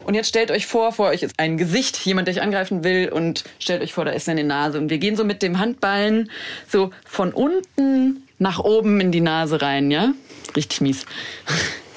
[0.05, 3.11] Und jetzt stellt euch vor, vor euch ist ein Gesicht, jemand, der euch angreifen will,
[3.11, 4.79] und stellt euch vor, da ist eine Nase.
[4.79, 6.31] Und wir gehen so mit dem Handballen
[6.69, 10.13] so von unten nach oben in die Nase rein, ja?
[10.57, 11.05] Richtig mies.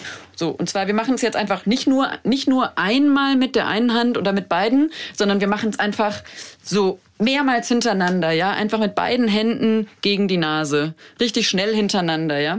[0.41, 3.67] So, und zwar, wir machen es jetzt einfach nicht nur, nicht nur einmal mit der
[3.67, 6.23] einen Hand oder mit beiden, sondern wir machen es einfach
[6.63, 8.49] so mehrmals hintereinander, ja?
[8.49, 10.95] Einfach mit beiden Händen gegen die Nase.
[11.19, 12.57] Richtig schnell hintereinander, ja?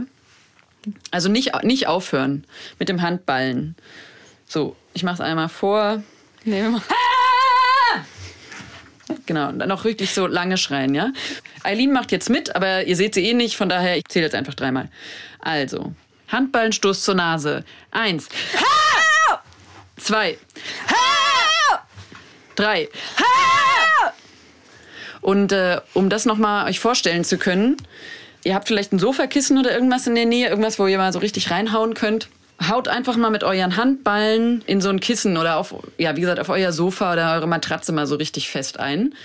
[1.11, 2.45] Also nicht, nicht aufhören
[2.79, 3.75] mit dem Handballen.
[4.47, 6.01] So, ich mache es einmal vor.
[6.45, 6.83] Nehmen wir mal.
[9.25, 11.11] Genau, und dann auch richtig so lange schreien, ja?
[11.63, 14.35] Eileen macht jetzt mit, aber ihr seht sie eh nicht, von daher, ich zähle jetzt
[14.35, 14.87] einfach dreimal.
[15.39, 15.93] Also,
[16.29, 17.63] Handballenstoß zur Nase.
[17.91, 18.29] Eins.
[19.97, 20.37] Zwei.
[20.87, 20.97] Drei.
[22.55, 22.89] drei.
[23.19, 24.13] Ha!
[25.21, 27.77] Und äh, um das nochmal euch vorstellen zu können,
[28.43, 31.19] ihr habt vielleicht ein Sofakissen oder irgendwas in der Nähe, irgendwas, wo ihr mal so
[31.19, 32.27] richtig reinhauen könnt.
[32.69, 36.39] Haut einfach mal mit euren Handballen in so ein Kissen oder auf, ja, wie gesagt,
[36.39, 39.15] auf euer Sofa oder eure Matratze mal so richtig fest ein.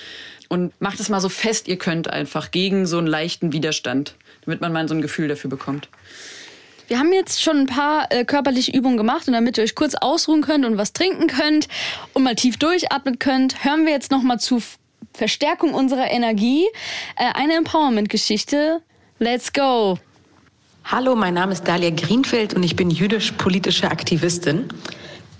[0.48, 4.60] Und macht es mal so fest ihr könnt einfach gegen so einen leichten Widerstand, damit
[4.60, 5.88] man mal so ein Gefühl dafür bekommt.
[6.88, 9.94] Wir haben jetzt schon ein paar äh, körperliche Übungen gemacht und damit ihr euch kurz
[9.94, 11.68] ausruhen könnt und was trinken könnt
[12.14, 14.62] und mal tief durchatmen könnt, hören wir jetzt noch mal zu
[15.12, 16.64] Verstärkung unserer Energie
[17.16, 18.80] äh, eine Empowerment-Geschichte.
[19.18, 19.98] Let's go!
[20.84, 24.68] Hallo, mein Name ist Dalia Greenfeld und ich bin jüdisch-politische Aktivistin.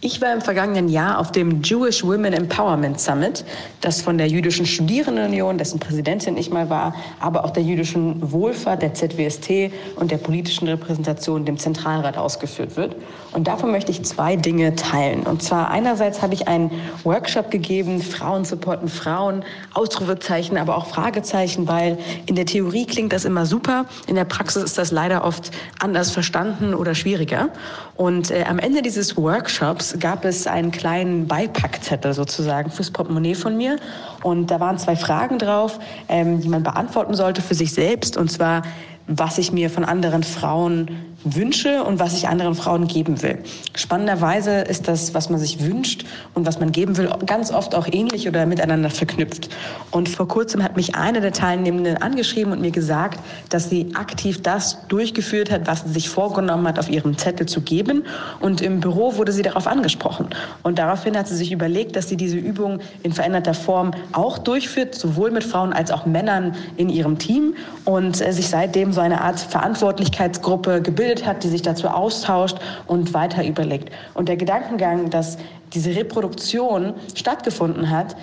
[0.01, 3.45] Ich war im vergangenen Jahr auf dem Jewish Women Empowerment Summit,
[3.81, 8.81] das von der Jüdischen Studierendenunion, dessen Präsidentin ich mal war, aber auch der Jüdischen Wohlfahrt,
[8.81, 12.95] der ZWST und der politischen Repräsentation, dem Zentralrat ausgeführt wird.
[13.33, 15.23] Und davon möchte ich zwei Dinge teilen.
[15.23, 16.71] Und zwar einerseits habe ich einen
[17.03, 23.25] Workshop gegeben, Frauen supporten Frauen, Ausrufezeichen, aber auch Fragezeichen, weil in der Theorie klingt das
[23.25, 27.49] immer super, in der Praxis ist das leider oft anders verstanden oder schwieriger.
[27.97, 33.57] Und äh, am Ende dieses Workshops gab es einen kleinen Beipackzettel sozusagen fürs Portemonnaie von
[33.57, 33.77] mir.
[34.23, 38.17] Und da waren zwei Fragen drauf, ähm, die man beantworten sollte für sich selbst.
[38.17, 38.63] Und zwar,
[39.07, 43.39] was ich mir von anderen Frauen wünsche und was ich anderen Frauen geben will.
[43.75, 47.87] Spannenderweise ist das, was man sich wünscht und was man geben will, ganz oft auch
[47.91, 49.49] ähnlich oder miteinander verknüpft.
[49.91, 54.43] Und vor kurzem hat mich eine der Teilnehmenden angeschrieben und mir gesagt, dass sie aktiv
[54.43, 58.05] das durchgeführt hat, was sie sich vorgenommen hat, auf ihrem Zettel zu geben.
[58.41, 60.29] Und im Büro wurde sie darauf angesprochen.
[60.63, 64.95] Und daraufhin hat sie sich überlegt, dass sie diese Übung in veränderter Form auch durchführt,
[64.95, 69.21] sowohl mit Frauen als auch Männern in ihrem Team und äh, sich seitdem so eine
[69.21, 73.93] Art Verantwortlichkeitsgruppe gebildet gebildet hat, die sich dazu austauscht und weiter überlegt.
[74.15, 75.39] Und der Gedankengang, dass
[75.73, 78.17] diese Reproduktion stattgefunden hat,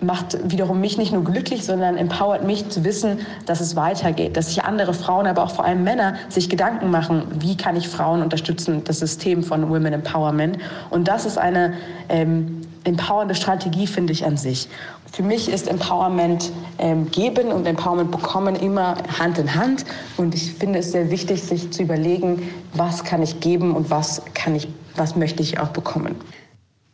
[0.00, 4.48] macht wiederum mich nicht nur glücklich, sondern empowert mich zu wissen, dass es weitergeht, dass
[4.48, 8.20] sich andere Frauen, aber auch vor allem Männer sich Gedanken machen, wie kann ich Frauen
[8.20, 10.58] unterstützen, das System von Women Empowerment.
[10.90, 11.74] Und das ist eine
[12.08, 14.68] ähm, empowernde Strategie, finde ich an sich.
[15.12, 19.84] Für mich ist Empowerment ähm, geben und Empowerment bekommen immer Hand in Hand.
[20.16, 24.22] Und ich finde es sehr wichtig, sich zu überlegen, was kann ich geben und was
[24.32, 26.16] kann ich, was möchte ich auch bekommen.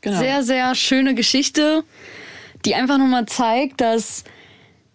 [0.01, 0.19] Genau.
[0.19, 1.85] Sehr, sehr schöne Geschichte,
[2.65, 4.25] die einfach nochmal zeigt, dass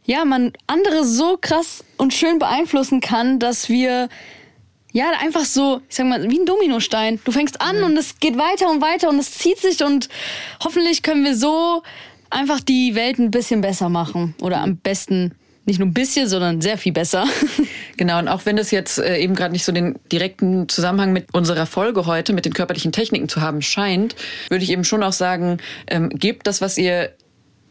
[0.04, 4.10] ja, man andere so krass und schön beeinflussen kann, dass wir
[4.92, 7.20] ja, einfach so, ich sag mal, wie ein Dominostein.
[7.24, 7.84] Du fängst an mhm.
[7.86, 10.10] und es geht weiter und weiter und es zieht sich und
[10.64, 11.82] hoffentlich können wir so
[12.34, 14.36] einfach die Welt ein bisschen besser machen.
[14.41, 15.34] Oder am besten
[15.65, 17.26] nicht nur ein bisschen, sondern sehr viel besser.
[17.96, 21.32] Genau, und auch wenn das jetzt äh, eben gerade nicht so den direkten Zusammenhang mit
[21.32, 24.15] unserer Folge heute, mit den körperlichen Techniken zu haben scheint,
[24.50, 27.12] würde ich eben schon auch sagen, ähm, gebt das, was ihr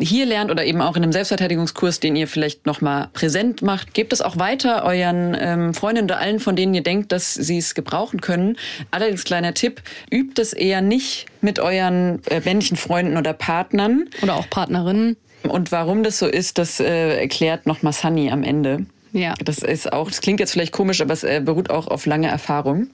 [0.00, 4.12] hier lernt oder eben auch in einem Selbstverteidigungskurs, den ihr vielleicht nochmal präsent macht, gebt
[4.12, 7.74] es auch weiter euren ähm, Freundinnen oder allen, von denen ihr denkt, dass sie es
[7.74, 8.57] gebrauchen können.
[8.90, 14.09] Allerdings kleiner Tipp, übt es eher nicht mit euren äh, männlichen Freunden oder Partnern.
[14.22, 15.16] Oder auch Partnerinnen.
[15.44, 18.87] Und warum das so ist, das äh, erklärt nochmal Sunny am Ende.
[19.12, 19.35] Ja.
[19.44, 22.29] Das ist auch, das klingt jetzt vielleicht komisch, aber es äh, beruht auch auf lange
[22.29, 22.88] Erfahrung.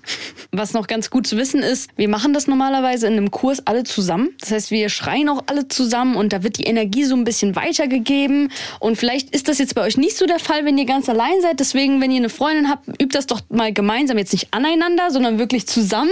[0.50, 3.84] Was noch ganz gut zu wissen ist, wir machen das normalerweise in einem Kurs alle
[3.84, 4.30] zusammen.
[4.40, 7.54] Das heißt, wir schreien auch alle zusammen und da wird die Energie so ein bisschen
[7.54, 8.50] weitergegeben.
[8.80, 11.40] Und vielleicht ist das jetzt bei euch nicht so der Fall, wenn ihr ganz allein
[11.40, 11.60] seid.
[11.60, 15.38] Deswegen, wenn ihr eine Freundin habt, übt das doch mal gemeinsam, jetzt nicht aneinander, sondern
[15.38, 16.10] wirklich zusammen.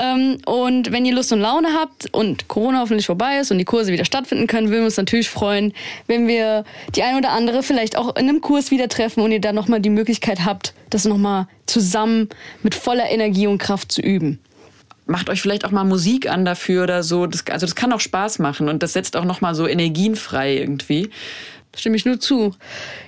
[0.00, 3.64] Ähm, und wenn ihr Lust und Laune habt und Corona hoffentlich vorbei ist und die
[3.64, 5.72] Kurse wieder stattfinden können, würden wir uns natürlich freuen,
[6.06, 9.40] wenn wir die ein oder andere vielleicht auch in einem Kurs wieder treffen und ihr
[9.40, 12.28] dann nochmal die Möglichkeit habt, das nochmal zusammen
[12.62, 14.38] mit voller Energie und Kraft zu üben.
[15.06, 17.26] Macht euch vielleicht auch mal Musik an dafür oder so.
[17.26, 20.56] Das, also das kann auch Spaß machen und das setzt auch nochmal so Energien frei
[20.56, 21.10] irgendwie.
[21.74, 22.54] Stimme ich nur zu.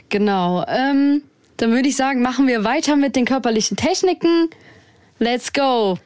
[0.09, 0.65] Genau.
[0.67, 1.23] Ähm,
[1.57, 4.49] dann würde ich sagen, machen wir weiter mit den körperlichen Techniken.
[5.19, 5.99] Let's go.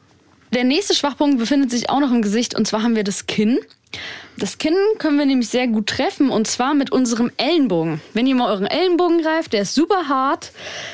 [0.53, 3.59] Der nächste Schwachpunkt befindet sich auch noch im Gesicht und zwar haben wir das Kinn.
[4.37, 8.01] Das Kinn können wir nämlich sehr gut treffen und zwar mit unserem Ellenbogen.
[8.13, 10.51] Wenn ihr mal euren Ellenbogen greift, der ist super hart,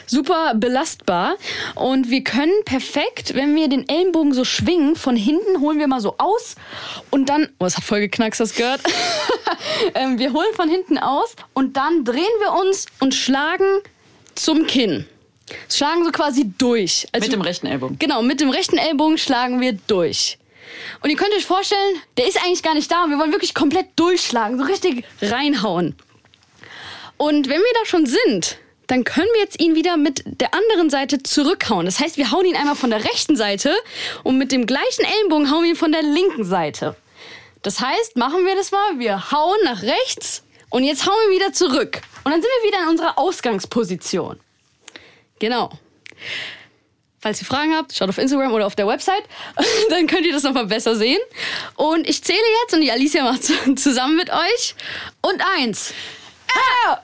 [0.07, 1.35] super belastbar
[1.75, 6.01] und wir können perfekt, wenn wir den Ellenbogen so schwingen, von hinten holen wir mal
[6.01, 6.55] so aus
[7.11, 8.81] und dann, oh, es hat voll geknackst, das gehört.
[9.93, 13.65] Ähm, wir holen von hinten aus und dann drehen wir uns und schlagen
[14.33, 15.05] zum Kinn.
[15.69, 17.07] Schlagen so quasi durch.
[17.11, 17.99] Also, mit dem rechten Ellbogen.
[17.99, 20.37] Genau, mit dem rechten Ellbogen schlagen wir durch.
[21.01, 23.87] Und ihr könnt euch vorstellen, der ist eigentlich gar nicht da wir wollen wirklich komplett
[23.95, 25.95] durchschlagen, so richtig reinhauen.
[27.17, 30.89] Und wenn wir da schon sind, dann können wir jetzt ihn wieder mit der anderen
[30.89, 31.85] Seite zurückhauen.
[31.85, 33.73] Das heißt, wir hauen ihn einmal von der rechten Seite
[34.23, 36.95] und mit dem gleichen Ellenbogen hauen wir ihn von der linken Seite.
[37.61, 38.99] Das heißt, machen wir das mal.
[38.99, 42.01] Wir hauen nach rechts und jetzt hauen wir wieder zurück.
[42.23, 44.39] Und dann sind wir wieder in unserer Ausgangsposition.
[45.39, 45.71] Genau.
[47.19, 49.23] Falls ihr Fragen habt, schaut auf Instagram oder auf der Website.
[49.89, 51.19] Dann könnt ihr das nochmal besser sehen.
[51.75, 53.43] Und ich zähle jetzt und die Alicia macht
[53.79, 54.75] zusammen mit euch.
[55.21, 55.91] Und eins.
[56.47, 56.95] Äh!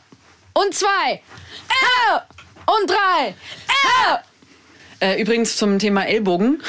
[0.53, 1.13] Und zwei.
[1.13, 2.19] Äh!
[2.67, 3.29] Und drei.
[3.29, 4.30] Äh!
[5.01, 6.61] Äh, übrigens zum Thema Ellbogen.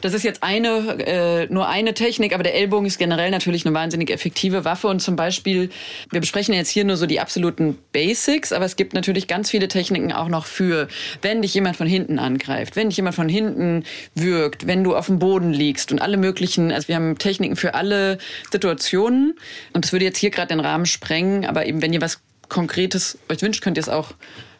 [0.00, 3.74] Das ist jetzt eine, äh, nur eine Technik, aber der Ellbogen ist generell natürlich eine
[3.74, 4.88] wahnsinnig effektive Waffe.
[4.88, 5.68] Und zum Beispiel,
[6.10, 9.68] wir besprechen jetzt hier nur so die absoluten Basics, aber es gibt natürlich ganz viele
[9.68, 10.88] Techniken auch noch für,
[11.20, 13.84] wenn dich jemand von hinten angreift, wenn dich jemand von hinten
[14.14, 17.74] würgt, wenn du auf dem Boden liegst und alle möglichen, also wir haben Techniken für
[17.74, 18.16] alle
[18.50, 19.38] Situationen.
[19.74, 23.18] Und das würde jetzt hier gerade den Rahmen sprengen, aber eben wenn ihr was Konkretes
[23.28, 24.12] euch wünscht, könnt ihr es auch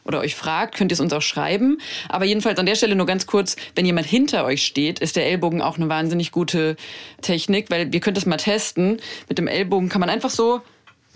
[0.06, 1.78] oder euch fragt, könnt ihr es uns auch schreiben.
[2.08, 5.26] Aber jedenfalls an der Stelle nur ganz kurz, wenn jemand hinter euch steht, ist der
[5.26, 6.76] Ellbogen auch eine wahnsinnig gute
[7.22, 9.00] Technik, weil wir könnt das mal testen.
[9.28, 10.62] Mit dem Ellbogen kann man einfach so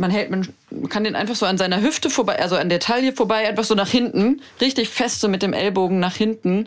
[0.00, 0.48] man hält, man
[0.88, 3.74] kann den einfach so an seiner Hüfte vorbei, also an der Taille vorbei, einfach so
[3.74, 6.66] nach hinten, richtig fest so mit dem Ellbogen nach hinten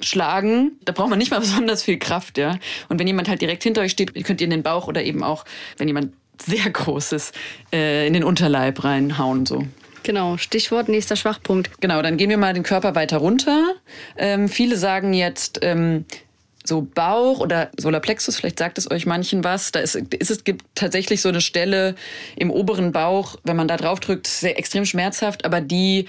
[0.00, 0.72] schlagen.
[0.84, 2.58] Da braucht man nicht mal besonders viel Kraft, ja.
[2.88, 5.22] Und wenn jemand halt direkt hinter euch steht, könnt ihr in den Bauch oder eben
[5.22, 5.44] auch,
[5.78, 6.12] wenn jemand
[6.44, 7.34] sehr groß ist,
[7.72, 9.66] äh, in den Unterleib reinhauen, so.
[10.06, 11.80] Genau, Stichwort nächster Schwachpunkt.
[11.80, 13.74] Genau, dann gehen wir mal den Körper weiter runter.
[14.16, 16.04] Ähm, viele sagen jetzt, ähm,
[16.68, 19.72] so Bauch oder Solarplexus, vielleicht sagt es euch manchen was.
[19.72, 21.94] Da ist, ist es gibt tatsächlich so eine Stelle
[22.36, 26.06] im oberen Bauch, wenn man da drauf drückt, sehr extrem schmerzhaft, aber die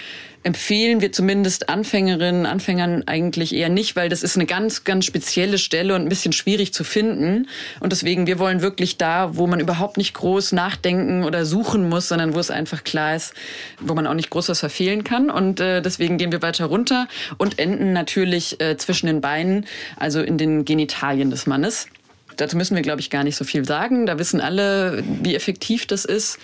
[0.48, 5.58] empfehlen wir zumindest Anfängerinnen, Anfängern eigentlich eher nicht, weil das ist eine ganz, ganz spezielle
[5.58, 7.50] Stelle und ein bisschen schwierig zu finden.
[7.82, 12.08] Und deswegen, wir wollen wirklich da, wo man überhaupt nicht groß nachdenken oder suchen muss,
[12.08, 13.34] sondern wo es einfach klar ist,
[13.82, 15.30] wo man auch nicht groß was verfehlen kann.
[15.30, 19.66] Und äh, deswegen gehen wir weiter runter und enden natürlich äh, zwischen den Beinen,
[19.98, 21.88] also in den Genitalien des Mannes.
[22.38, 24.06] Dazu müssen wir, glaube ich, gar nicht so viel sagen.
[24.06, 26.40] Da wissen alle, wie effektiv das ist.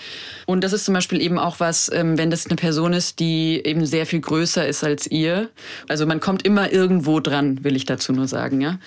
[0.46, 3.62] Und das ist zum Beispiel eben auch was, ähm, wenn das eine Person ist, die
[3.64, 5.50] eben sehr viel größer ist als ihr.
[5.88, 8.60] Also man kommt immer irgendwo dran, will ich dazu nur sagen.
[8.60, 8.80] Ja.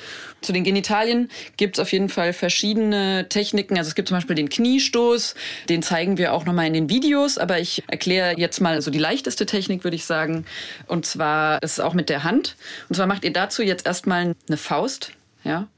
[0.43, 3.79] Zu den Genitalien gibt es auf jeden Fall verschiedene Techniken.
[3.79, 5.35] Also es gibt zum Beispiel den Kniestoß,
[5.69, 8.99] den zeigen wir auch nochmal in den Videos, aber ich erkläre jetzt mal so die
[8.99, 10.45] leichteste Technik, würde ich sagen.
[10.87, 12.57] Und zwar ist es auch mit der Hand.
[12.89, 15.13] Und zwar macht ihr dazu jetzt erstmal eine Faust.
[15.45, 15.69] Ja,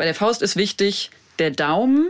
[0.00, 2.08] bei der Faust ist wichtig, der Daumen,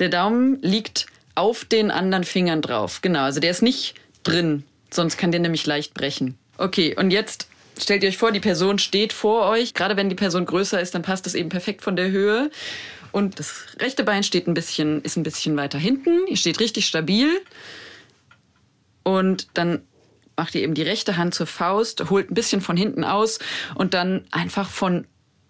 [0.00, 1.06] der Daumen liegt
[1.36, 3.02] auf den anderen Fingern drauf.
[3.02, 6.36] Genau, also der ist nicht drin, sonst kann der nämlich leicht brechen.
[6.56, 7.46] Okay, und jetzt
[7.80, 9.74] stellt ihr euch vor, die Person steht vor euch.
[9.74, 12.50] Gerade wenn die Person größer ist, dann passt das eben perfekt von der Höhe.
[13.12, 16.26] Und das rechte Bein steht ein bisschen, ist ein bisschen weiter hinten.
[16.26, 17.30] Ihr steht richtig stabil.
[19.04, 19.82] Und dann
[20.36, 23.38] macht ihr eben die rechte Hand zur Faust, holt ein bisschen von hinten aus
[23.76, 25.06] und dann einfach von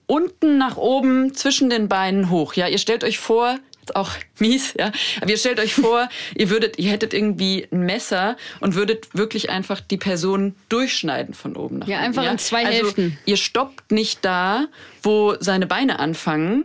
[0.09, 2.55] unten nach oben zwischen den Beinen hoch.
[2.55, 3.59] Ja, ihr stellt euch vor,
[3.95, 4.91] auch mies, ja.
[5.21, 9.51] Aber ihr stellt euch vor, ihr würdet, ihr hättet irgendwie ein Messer und würdet wirklich
[9.51, 13.19] einfach die Person durchschneiden von oben nach Ja, unten, einfach in zwei also, Hälften.
[13.25, 14.67] Ihr stoppt nicht da,
[15.03, 16.65] wo seine Beine anfangen,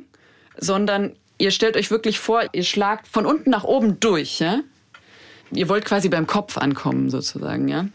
[0.58, 4.60] sondern ihr stellt euch wirklich vor, ihr schlagt von unten nach oben durch, ja.
[5.51, 7.88] Ihr wollt quasi beim Kopf ankommen, sozusagen, ja.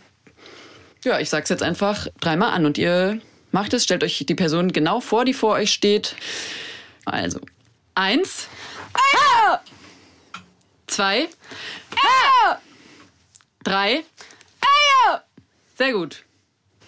[1.05, 4.73] Ja, ich sag's jetzt einfach dreimal an und ihr Macht es, stellt euch die Person
[4.73, 6.15] genau vor, die vor euch steht.
[7.05, 7.41] Also,
[7.95, 8.49] eins.
[8.93, 9.61] Ah!
[10.87, 11.29] Zwei.
[11.97, 12.59] Ah!
[13.65, 14.05] Drei.
[14.61, 15.23] Ah!
[15.77, 16.25] Sehr gut.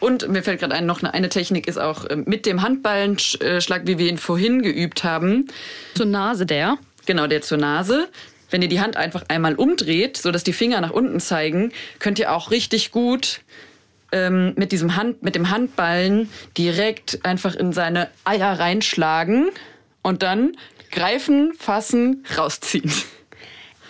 [0.01, 3.87] Und mir fällt gerade ein, noch eine, eine Technik ist auch äh, mit dem Handballenschlag,
[3.87, 5.49] wie wir ihn vorhin geübt haben.
[5.95, 6.79] Zur Nase der.
[7.07, 8.09] Genau, der zur Nase.
[8.51, 12.33] Wenn ihr die Hand einfach einmal umdreht, sodass die Finger nach unten zeigen, könnt ihr
[12.33, 13.43] auch richtig gut
[14.13, 19.51] ähm, mit diesem Hand, mit dem Handballen direkt einfach in seine Eier reinschlagen
[20.03, 20.53] und dann
[20.91, 22.91] greifen, fassen, rausziehen.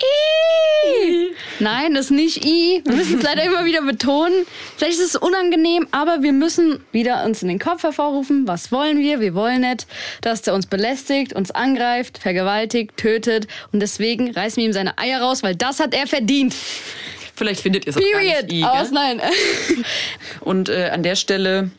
[0.01, 1.35] I.
[1.59, 2.81] Nein, das ist nicht I.
[2.85, 4.33] Wir müssen es leider immer wieder betonen.
[4.77, 8.47] Vielleicht ist es unangenehm, aber wir müssen wieder uns in den Kopf hervorrufen.
[8.47, 9.19] Was wollen wir?
[9.19, 9.85] Wir wollen nicht,
[10.21, 13.47] dass der uns belästigt, uns angreift, vergewaltigt, tötet.
[13.71, 16.55] Und deswegen reißen wir ihm seine Eier raus, weil das hat er verdient.
[17.41, 19.19] Vielleicht findet ihr es auch gar nicht I, Aus, nein.
[20.41, 21.71] Und äh, an der Stelle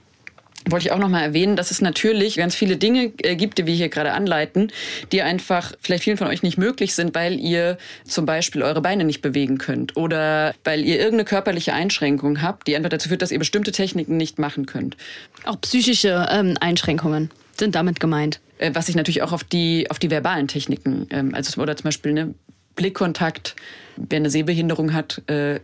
[0.68, 3.66] wollte ich auch noch mal erwähnen, dass es natürlich ganz viele Dinge äh, gibt, die
[3.66, 4.72] wir hier gerade anleiten,
[5.12, 9.04] die einfach vielleicht vielen von euch nicht möglich sind, weil ihr zum Beispiel eure Beine
[9.04, 13.30] nicht bewegen könnt oder weil ihr irgendeine körperliche Einschränkung habt, die einfach dazu führt, dass
[13.30, 14.96] ihr bestimmte Techniken nicht machen könnt.
[15.44, 18.40] Auch psychische ähm, Einschränkungen sind damit gemeint.
[18.58, 21.84] Äh, was sich natürlich auch auf die auf die verbalen Techniken, ähm, also oder zum
[21.84, 22.34] Beispiel eine
[22.74, 23.56] Blickkontakt.
[23.96, 25.60] Wer eine Sehbehinderung hat, äh,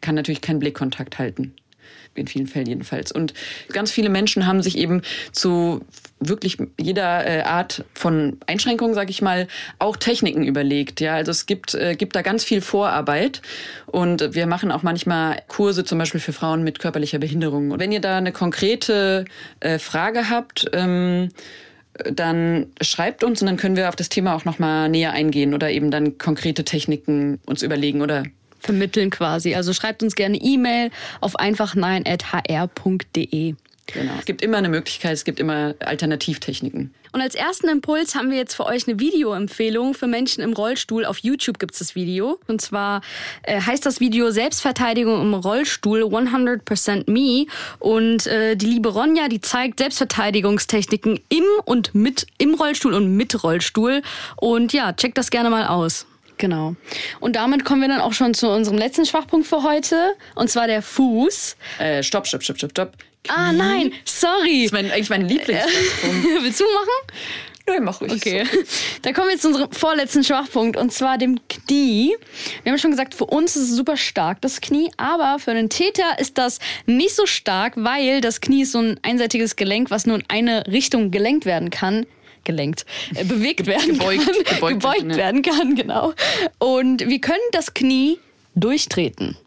[0.00, 1.54] kann natürlich keinen Blickkontakt halten.
[2.16, 3.10] in vielen Fällen jedenfalls.
[3.10, 3.34] Und
[3.72, 5.80] ganz viele Menschen haben sich eben zu
[6.20, 9.48] wirklich jeder äh, Art von Einschränkung, sage ich mal,
[9.80, 11.00] auch Techniken überlegt.
[11.00, 13.42] Ja, also es gibt äh, gibt da ganz viel Vorarbeit
[13.86, 17.72] und wir machen auch manchmal Kurse zum Beispiel für Frauen mit körperlicher Behinderung.
[17.72, 19.24] Und wenn ihr da eine konkrete
[19.78, 21.30] Frage habt, ähm,
[22.10, 25.54] dann schreibt uns und dann können wir auf das Thema auch noch mal näher eingehen
[25.54, 28.24] oder eben dann konkrete Techniken uns überlegen oder
[28.58, 29.54] vermitteln quasi.
[29.54, 33.54] Also schreibt uns gerne E-Mail auf einfachnein.hr.de.
[33.86, 34.12] Genau.
[34.18, 36.94] Es gibt immer eine Möglichkeit, es gibt immer Alternativtechniken.
[37.14, 41.04] Und als ersten Impuls haben wir jetzt für euch eine Videoempfehlung für Menschen im Rollstuhl.
[41.04, 42.40] Auf YouTube gibt es das Video.
[42.48, 43.02] Und zwar
[43.44, 47.46] äh, heißt das Video Selbstverteidigung im Rollstuhl 100% Me.
[47.78, 53.44] Und äh, die liebe Ronja, die zeigt Selbstverteidigungstechniken im und mit, im Rollstuhl und mit
[53.44, 54.02] Rollstuhl.
[54.34, 56.06] Und ja, checkt das gerne mal aus.
[56.38, 56.74] Genau.
[57.20, 60.14] Und damit kommen wir dann auch schon zu unserem letzten Schwachpunkt für heute.
[60.34, 61.56] Und zwar der Fuß.
[61.78, 62.92] Äh, stopp, stopp, stopp, stopp, stopp.
[63.28, 64.62] Ah, nein, sorry.
[64.62, 66.24] Das ist mein, eigentlich mein Lieblingsschwachpunkt.
[66.42, 67.18] Willst du machen?
[67.66, 68.12] Nö, mach ruhig.
[68.12, 68.44] Okay.
[69.00, 72.14] Da kommen wir zu unserem vorletzten Schwachpunkt und zwar dem Knie.
[72.62, 75.70] Wir haben schon gesagt, für uns ist es super stark, das Knie, aber für den
[75.70, 80.04] Täter ist das nicht so stark, weil das Knie ist so ein einseitiges Gelenk, was
[80.04, 82.06] nur in eine Richtung gelenkt werden kann
[82.44, 82.84] gelenkt,
[83.14, 86.12] äh, bewegt werden Gebeugt, kann, gebeugt gebeugt werden kann, genau.
[86.58, 88.18] Und wir können das Knie
[88.54, 89.38] durchtreten.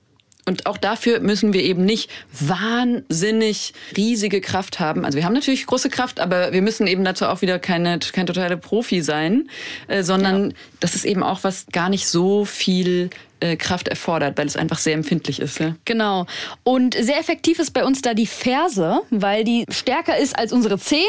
[0.48, 5.04] Und auch dafür müssen wir eben nicht wahnsinnig riesige Kraft haben.
[5.04, 8.28] Also wir haben natürlich große Kraft, aber wir müssen eben dazu auch wieder keine, kein
[8.28, 9.50] totaler Profi sein,
[9.90, 13.10] äh, sondern das ist eben auch was gar nicht so viel
[13.58, 15.60] Kraft erfordert, weil es einfach sehr empfindlich ist.
[15.60, 15.76] Ja?
[15.86, 16.26] Genau.
[16.64, 20.80] Und sehr effektiv ist bei uns da die Ferse, weil die stärker ist als unsere
[20.80, 21.02] Zehen.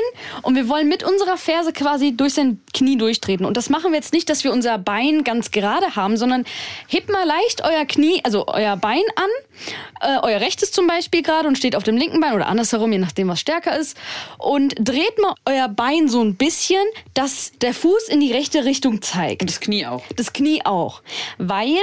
[0.42, 3.46] Und wir wollen mit unserer Ferse quasi durch sein Knie durchtreten.
[3.46, 6.44] Und das machen wir jetzt nicht, dass wir unser Bein ganz gerade haben, sondern
[6.86, 9.30] hebt mal leicht euer Knie, also euer Bein an.
[10.00, 12.98] Äh, euer rechtes zum Beispiel gerade und steht auf dem linken Bein oder andersherum, je
[12.98, 13.96] nachdem, was stärker ist.
[14.38, 16.82] Und dreht mal euer Bein so ein bisschen,
[17.14, 19.42] dass der Fuß in die rechte Richtung zeigt.
[19.42, 20.02] Und das Knie auch.
[20.16, 21.02] Das Knie auch.
[21.38, 21.78] Weil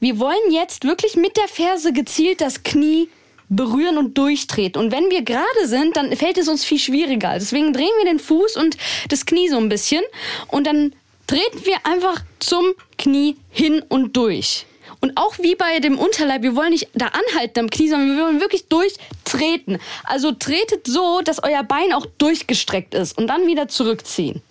[0.00, 3.08] wir wollen jetzt wirklich mit der Ferse gezielt das Knie
[3.50, 4.80] berühren und durchtreten.
[4.80, 7.34] Und wenn wir gerade sind, dann fällt es uns viel schwieriger.
[7.34, 8.76] Deswegen drehen wir den Fuß und
[9.08, 10.02] das Knie so ein bisschen
[10.48, 10.94] und dann
[11.26, 12.64] treten wir einfach zum
[12.96, 14.66] Knie hin und durch.
[15.00, 18.24] Und auch wie bei dem Unterleib, wir wollen nicht da anhalten am Knie, sondern wir
[18.24, 19.78] wollen wirklich durchtreten.
[20.04, 24.42] Also tretet so, dass euer Bein auch durchgestreckt ist und dann wieder zurückziehen.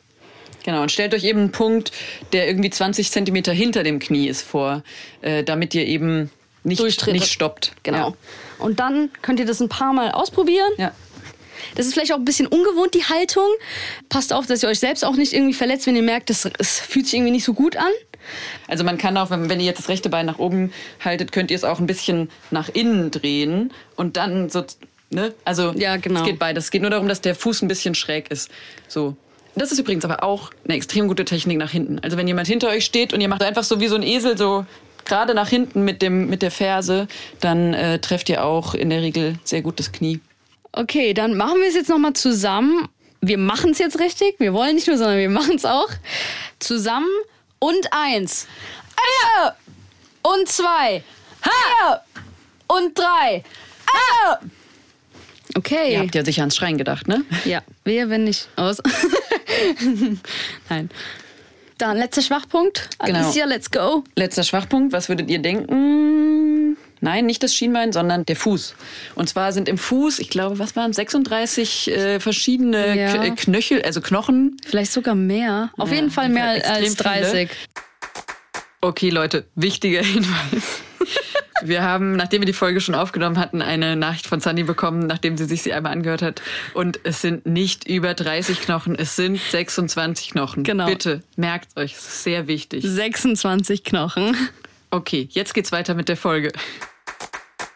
[0.64, 1.92] Genau, und stellt euch eben einen Punkt,
[2.34, 4.84] der irgendwie 20 Zentimeter hinter dem Knie ist vor,
[5.22, 6.30] äh, damit ihr eben
[6.64, 7.74] nicht, nicht stoppt.
[7.84, 8.16] Genau.
[8.58, 10.72] Und dann könnt ihr das ein paar Mal ausprobieren.
[10.78, 10.86] Ja.
[10.86, 10.92] ja.
[11.76, 13.48] Das ist vielleicht auch ein bisschen ungewohnt, die Haltung.
[14.10, 16.80] Passt auf, dass ihr euch selbst auch nicht irgendwie verletzt, wenn ihr merkt, es, es
[16.80, 17.92] fühlt sich irgendwie nicht so gut an.
[18.68, 21.52] Also man kann auch, wenn, wenn ihr jetzt das rechte Bein nach oben haltet, könnt
[21.52, 24.64] ihr es auch ein bisschen nach innen drehen und dann so,
[25.10, 25.34] ne?
[25.46, 26.22] Also Ja, genau.
[26.22, 26.66] es geht beides.
[26.66, 28.50] Es geht nur darum, dass der Fuß ein bisschen schräg ist.
[28.88, 29.16] So.
[29.56, 32.00] Das ist übrigens aber auch eine extrem gute Technik nach hinten.
[32.00, 34.38] Also wenn jemand hinter euch steht und ihr macht einfach so wie so ein Esel
[34.38, 34.66] so
[35.06, 37.08] gerade nach hinten mit dem mit der Ferse,
[37.40, 40.20] dann äh, trefft ihr auch in der Regel sehr gut das Knie.
[40.72, 42.88] Okay, dann machen wir es jetzt nochmal zusammen.
[43.22, 44.36] Wir machen es jetzt richtig.
[44.40, 45.90] Wir wollen nicht nur, sondern wir machen es auch.
[46.60, 47.10] Zusammen
[47.58, 48.48] und eins.
[48.96, 49.56] Eier!
[50.22, 51.04] Und zwei.
[51.42, 52.04] Eier!
[52.68, 53.44] Und drei.
[53.92, 54.40] Eier!
[55.56, 55.94] Okay.
[55.94, 57.26] Ihr habt ja sicher ans Schreien gedacht, ne?
[57.46, 58.78] Ja, wer, wenn nicht aus.
[60.70, 60.90] Nein.
[61.78, 62.90] Dann letzter Schwachpunkt.
[63.06, 63.20] Genau.
[63.20, 64.04] Alicia, let's go.
[64.16, 66.76] Letzter Schwachpunkt, was würdet ihr denken?
[67.02, 68.76] Nein, nicht das Schienbein, sondern der Fuß.
[69.16, 73.24] Und zwar sind im Fuß, ich glaube, was waren 36 äh, verschiedene Ja.
[73.24, 74.58] Äh, Knöchel, also Knochen.
[74.66, 75.72] Vielleicht sogar mehr.
[75.78, 77.26] Auf Ja, jeden Fall mehr als extrem viele.
[77.26, 77.50] 30.
[78.82, 80.82] Okay, Leute, wichtiger Hinweis.
[81.64, 85.38] Wir haben, nachdem wir die Folge schon aufgenommen hatten, eine Nachricht von Sunny bekommen, nachdem
[85.38, 86.42] sie sich sie einmal angehört hat.
[86.74, 90.64] Und es sind nicht über 30 Knochen, es sind 26 Knochen.
[90.64, 90.86] Genau.
[90.86, 92.84] Bitte, merkt euch, es ist sehr wichtig.
[92.86, 94.36] 26 Knochen.
[94.92, 96.52] Okay, jetzt geht's weiter mit der Folge.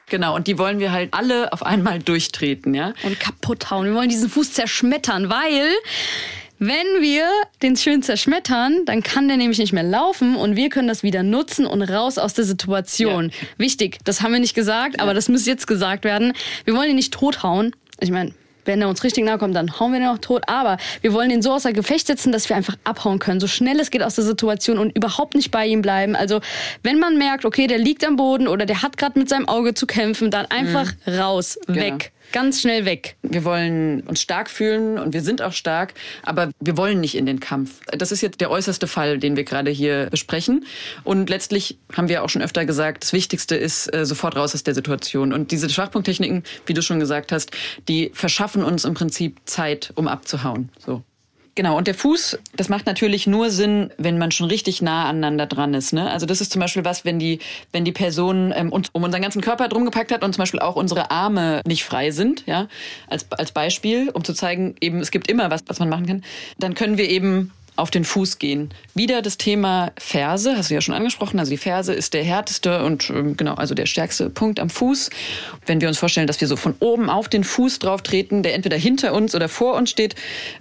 [0.07, 2.93] Genau, und die wollen wir halt alle auf einmal durchtreten, ja?
[3.03, 3.85] und kaputt hauen.
[3.87, 5.69] Wir wollen diesen Fuß zerschmettern, weil
[6.59, 7.25] wenn wir
[7.61, 11.23] den schön zerschmettern, dann kann der nämlich nicht mehr laufen und wir können das wieder
[11.23, 13.29] nutzen und raus aus der Situation.
[13.29, 13.47] Ja.
[13.57, 16.33] Wichtig, das haben wir nicht gesagt, aber das muss jetzt gesagt werden.
[16.65, 17.75] Wir wollen ihn nicht tothauen.
[17.99, 18.33] Ich meine,
[18.65, 20.43] wenn er uns richtig nahe kommt, dann hauen wir den auch tot.
[20.47, 23.39] Aber wir wollen ihn so außer Gefecht setzen, dass wir einfach abhauen können.
[23.39, 26.15] So schnell es geht aus der Situation und überhaupt nicht bei ihm bleiben.
[26.15, 26.39] Also
[26.81, 29.73] wenn man merkt, okay, der liegt am Boden oder der hat gerade mit seinem Auge
[29.73, 32.12] zu kämpfen, dann einfach raus, weg.
[32.31, 33.15] Ganz schnell weg.
[33.21, 35.93] Wir wollen uns stark fühlen und wir sind auch stark,
[36.23, 37.79] aber wir wollen nicht in den Kampf.
[37.87, 40.65] Das ist jetzt der äußerste Fall, den wir gerade hier besprechen.
[41.03, 44.63] Und letztlich haben wir auch schon öfter gesagt, das Wichtigste ist äh, sofort raus aus
[44.63, 45.33] der Situation.
[45.33, 47.51] Und diese Schwachpunkttechniken, wie du schon gesagt hast,
[47.87, 50.69] die verschaffen uns im Prinzip Zeit, um abzuhauen.
[50.79, 51.03] So.
[51.55, 55.45] Genau, und der Fuß, das macht natürlich nur Sinn, wenn man schon richtig nah aneinander
[55.45, 55.93] dran ist.
[55.93, 56.09] Ne?
[56.09, 57.39] Also das ist zum Beispiel was, wenn die,
[57.71, 60.61] wenn die Person ähm, uns um unseren ganzen Körper drum gepackt hat und zum Beispiel
[60.61, 62.67] auch unsere Arme nicht frei sind, ja,
[63.07, 66.23] als, als Beispiel, um zu zeigen, eben es gibt immer was, was man machen kann,
[66.57, 68.69] dann können wir eben auf den Fuß gehen.
[68.93, 71.39] Wieder das Thema Ferse, hast du ja schon angesprochen.
[71.39, 75.09] Also die Ferse ist der härteste und ähm, genau, also der stärkste Punkt am Fuß.
[75.65, 78.53] Wenn wir uns vorstellen, dass wir so von oben auf den Fuß drauf treten, der
[78.53, 80.15] entweder hinter uns oder vor uns steht,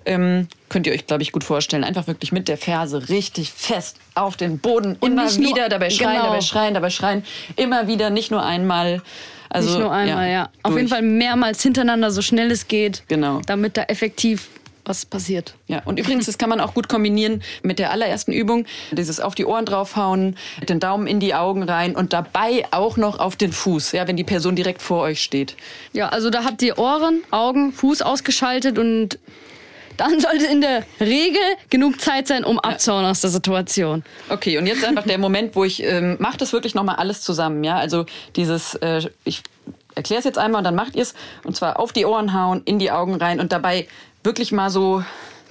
[0.06, 1.84] ähm, könnt ihr euch, glaube ich, gut vorstellen.
[1.84, 4.96] Einfach wirklich mit der Ferse richtig fest auf den Boden.
[5.00, 6.26] Und immer wieder dabei schreien, genau.
[6.28, 7.24] dabei schreien, dabei schreien.
[7.56, 9.02] Immer wieder, nicht nur einmal.
[9.50, 10.32] Also, nicht nur einmal, ja.
[10.32, 10.48] ja.
[10.62, 13.02] Auf jeden Fall mehrmals hintereinander, so schnell es geht.
[13.08, 13.42] Genau.
[13.44, 14.48] Damit da effektiv
[14.84, 15.54] was passiert.
[15.68, 18.66] Ja, und übrigens, das kann man auch gut kombinieren mit der allerersten Übung.
[18.90, 20.36] Dieses auf die Ohren draufhauen,
[20.68, 24.16] den Daumen in die Augen rein und dabei auch noch auf den Fuß, ja, wenn
[24.16, 25.56] die Person direkt vor euch steht.
[25.92, 29.18] Ja, also da habt ihr Ohren, Augen, Fuß ausgeschaltet und
[29.96, 34.02] dann sollte in der Regel genug Zeit sein, um abzuhauen aus der Situation.
[34.28, 37.62] Okay, und jetzt einfach der Moment, wo ich ähm, mache das wirklich nochmal alles zusammen,
[37.62, 38.06] ja, also
[38.36, 39.42] dieses, äh, ich
[39.94, 41.14] erkläre es jetzt einmal und dann macht ihr es
[41.44, 43.86] und zwar auf die Ohren hauen, in die Augen rein und dabei
[44.22, 45.04] wirklich mal so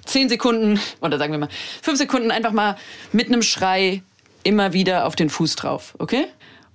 [0.05, 1.49] zehn Sekunden oder sagen wir mal
[1.81, 2.77] fünf Sekunden einfach mal
[3.11, 4.01] mit einem Schrei
[4.43, 6.25] immer wieder auf den Fuß drauf, okay?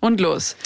[0.01, 0.57] Und los.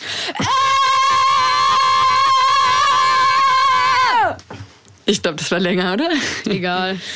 [5.06, 6.10] Ich glaube, das war länger, oder?
[6.46, 6.98] Egal.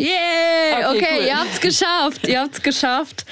[0.00, 1.26] Yeah, okay, okay cool.
[1.26, 2.28] ihr habt's geschafft.
[2.28, 3.24] Ihr habt's geschafft.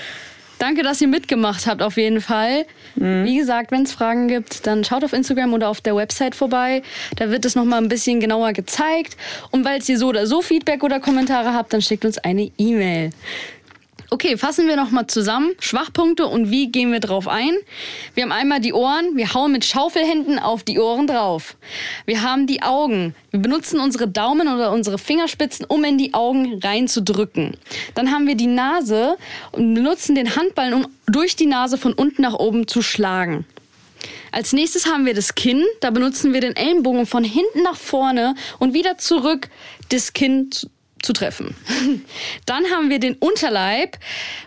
[0.59, 2.67] Danke, dass ihr mitgemacht habt, auf jeden Fall.
[2.97, 3.25] Mhm.
[3.25, 6.83] Wie gesagt, wenn es Fragen gibt, dann schaut auf Instagram oder auf der Website vorbei.
[7.17, 9.17] Da wird es nochmal ein bisschen genauer gezeigt.
[9.51, 13.11] Und weil ihr so oder so Feedback oder Kommentare habt, dann schickt uns eine E-Mail.
[14.09, 15.53] Okay, fassen wir nochmal zusammen.
[15.59, 17.53] Schwachpunkte und wie gehen wir drauf ein?
[18.15, 19.17] Wir haben einmal die Ohren.
[19.17, 21.57] Wir hauen mit Schaufelhänden auf die Ohren drauf.
[22.05, 23.17] Wir haben die Augen.
[23.33, 27.57] Wir benutzen unsere Daumen oder unsere Fingerspitzen, um in die Augen reinzudrücken.
[27.95, 29.17] Dann haben wir die Nase
[29.51, 33.45] und benutzen den Handballen, um durch die Nase von unten nach oben zu schlagen.
[34.31, 35.65] Als nächstes haben wir das Kinn.
[35.81, 39.49] Da benutzen wir den Ellenbogen von hinten nach vorne und wieder zurück
[39.89, 40.51] das Kinn
[41.07, 41.57] zu treffen.
[42.47, 43.97] Dann haben wir den Unterleib,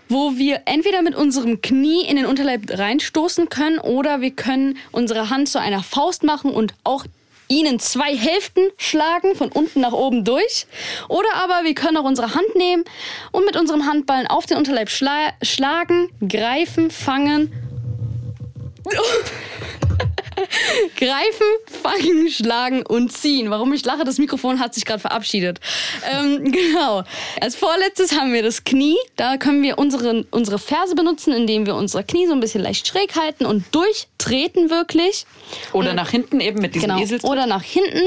[0.09, 5.29] wo wir entweder mit unserem Knie in den Unterleib reinstoßen können oder wir können unsere
[5.29, 7.05] Hand zu einer Faust machen und auch
[7.47, 10.67] ihnen zwei Hälften schlagen, von unten nach oben durch.
[11.07, 12.83] Oder aber wir können auch unsere Hand nehmen
[13.31, 17.51] und mit unserem Handballen auf den Unterleib schla schlagen, greifen, fangen.
[20.97, 21.47] Greifen,
[21.81, 23.49] fangen, schlagen und ziehen.
[23.49, 25.59] Warum ich lache, das Mikrofon hat sich gerade verabschiedet.
[26.11, 27.03] Ähm, genau.
[27.41, 28.97] Als vorletztes haben wir das Knie.
[29.15, 32.87] Da können wir unsere, unsere Ferse benutzen, indem wir unsere Knie so ein bisschen leicht
[32.87, 35.25] schräg halten und durchtreten wirklich.
[35.73, 37.29] Oder und, nach hinten eben mit diesem genau, Eseltritt.
[37.29, 38.03] Oder nach hinten.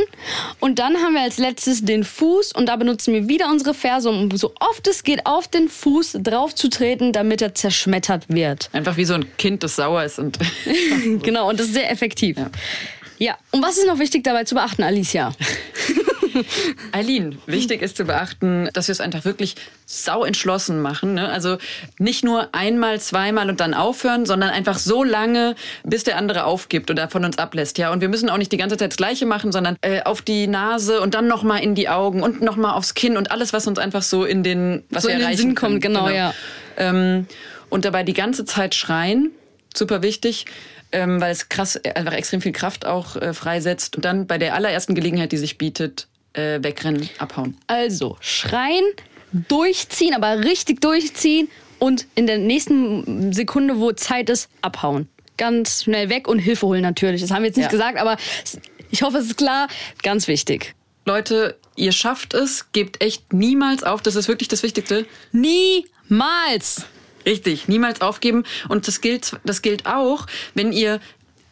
[0.61, 4.09] Und dann haben wir als letztes den Fuß und da benutzen wir wieder unsere Ferse,
[4.09, 8.71] um so oft es geht auf den Fuß drauf zu treten, damit er zerschmettert wird.
[8.73, 10.19] Einfach wie so ein Kind, das sauer ist.
[10.19, 10.39] und
[11.23, 12.22] Genau, und das ist sehr effektiv.
[12.23, 12.51] Ja.
[13.19, 15.33] ja, und was ist noch wichtig dabei zu beachten, Alicia?
[16.93, 19.57] Eileen, wichtig ist zu beachten, dass wir es einfach wirklich
[19.87, 21.15] sau entschlossen machen.
[21.15, 21.29] Ne?
[21.29, 21.59] Also
[21.99, 25.55] nicht nur einmal, zweimal und dann aufhören, sondern einfach so lange,
[25.85, 27.79] bis der andere aufgibt oder von uns ablässt.
[27.79, 30.23] Ja, und wir müssen auch nicht die ganze Zeit das Gleiche machen, sondern äh, auf
[30.23, 33.31] die Nase und dann noch mal in die Augen und noch mal aufs Kinn und
[33.31, 36.07] alles, was uns einfach so in den, was so wir in den Sinn kommt, genau,
[36.07, 36.15] genau.
[36.15, 36.35] ja.
[36.77, 37.27] Ähm,
[37.69, 39.31] und dabei die ganze Zeit schreien,
[39.75, 40.47] super wichtig
[40.93, 43.97] ähm, weil es krass einfach extrem viel Kraft auch äh, freisetzt.
[43.97, 47.57] Und dann bei der allerersten Gelegenheit, die sich bietet, äh, wegrennen, abhauen.
[47.67, 48.85] Also schreien,
[49.33, 55.09] durchziehen, aber richtig durchziehen und in der nächsten Sekunde, wo Zeit ist, abhauen.
[55.37, 57.21] Ganz schnell weg und Hilfe holen natürlich.
[57.21, 57.71] Das haben wir jetzt nicht ja.
[57.71, 58.17] gesagt, aber
[58.91, 59.69] ich hoffe, es ist klar.
[60.03, 60.75] Ganz wichtig.
[61.07, 64.03] Leute, ihr schafft es, gebt echt niemals auf.
[64.03, 65.07] Das ist wirklich das Wichtigste.
[65.33, 66.87] Niemals!
[67.25, 68.45] Richtig, niemals aufgeben.
[68.69, 71.01] Und das gilt, das gilt auch, wenn ihr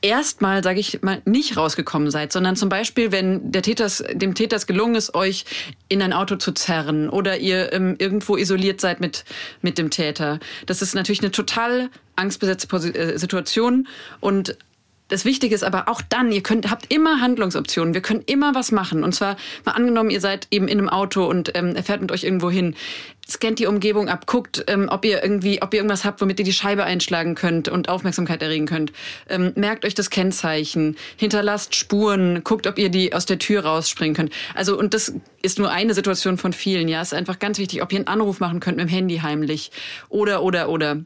[0.03, 4.57] erstmal, sage ich mal, nicht rausgekommen seid, sondern zum Beispiel, wenn der Täters, dem Täter
[4.57, 5.45] es gelungen ist, euch
[5.89, 9.25] in ein Auto zu zerren oder ihr ähm, irgendwo isoliert seid mit,
[9.61, 10.41] mit dem Täter.
[10.67, 13.89] Das ist natürlich eine total angstbesetzte äh, Situation
[14.21, 14.57] und
[15.11, 17.95] Das Wichtige ist aber auch dann, ihr könnt, habt immer Handlungsoptionen.
[17.95, 19.03] Wir können immer was machen.
[19.03, 22.13] Und zwar mal angenommen, ihr seid eben in einem Auto und ähm, er fährt mit
[22.13, 22.77] euch irgendwo hin.
[23.31, 26.45] Scannt die Umgebung ab, guckt, ähm, ob ihr irgendwie, ob ihr irgendwas habt, womit ihr
[26.45, 28.93] die Scheibe einschlagen könnt und Aufmerksamkeit erregen könnt.
[29.29, 34.15] Ähm, merkt euch das Kennzeichen, hinterlasst Spuren, guckt, ob ihr die aus der Tür rausspringen
[34.15, 34.33] könnt.
[34.55, 36.89] Also und das ist nur eine Situation von vielen.
[36.89, 39.71] Ja, ist einfach ganz wichtig, ob ihr einen Anruf machen könnt mit dem Handy heimlich
[40.09, 40.99] oder oder oder.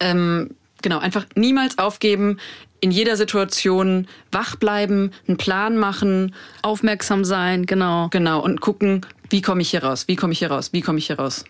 [0.00, 0.50] Ähm,
[0.82, 2.38] genau, einfach niemals aufgeben,
[2.86, 6.32] in jeder Situation wach bleiben, einen Plan machen.
[6.62, 8.08] Aufmerksam sein, genau.
[8.12, 10.98] Genau, und gucken, wie komme ich hier raus, wie komme ich hier raus, wie komme
[10.98, 11.44] ich hier raus.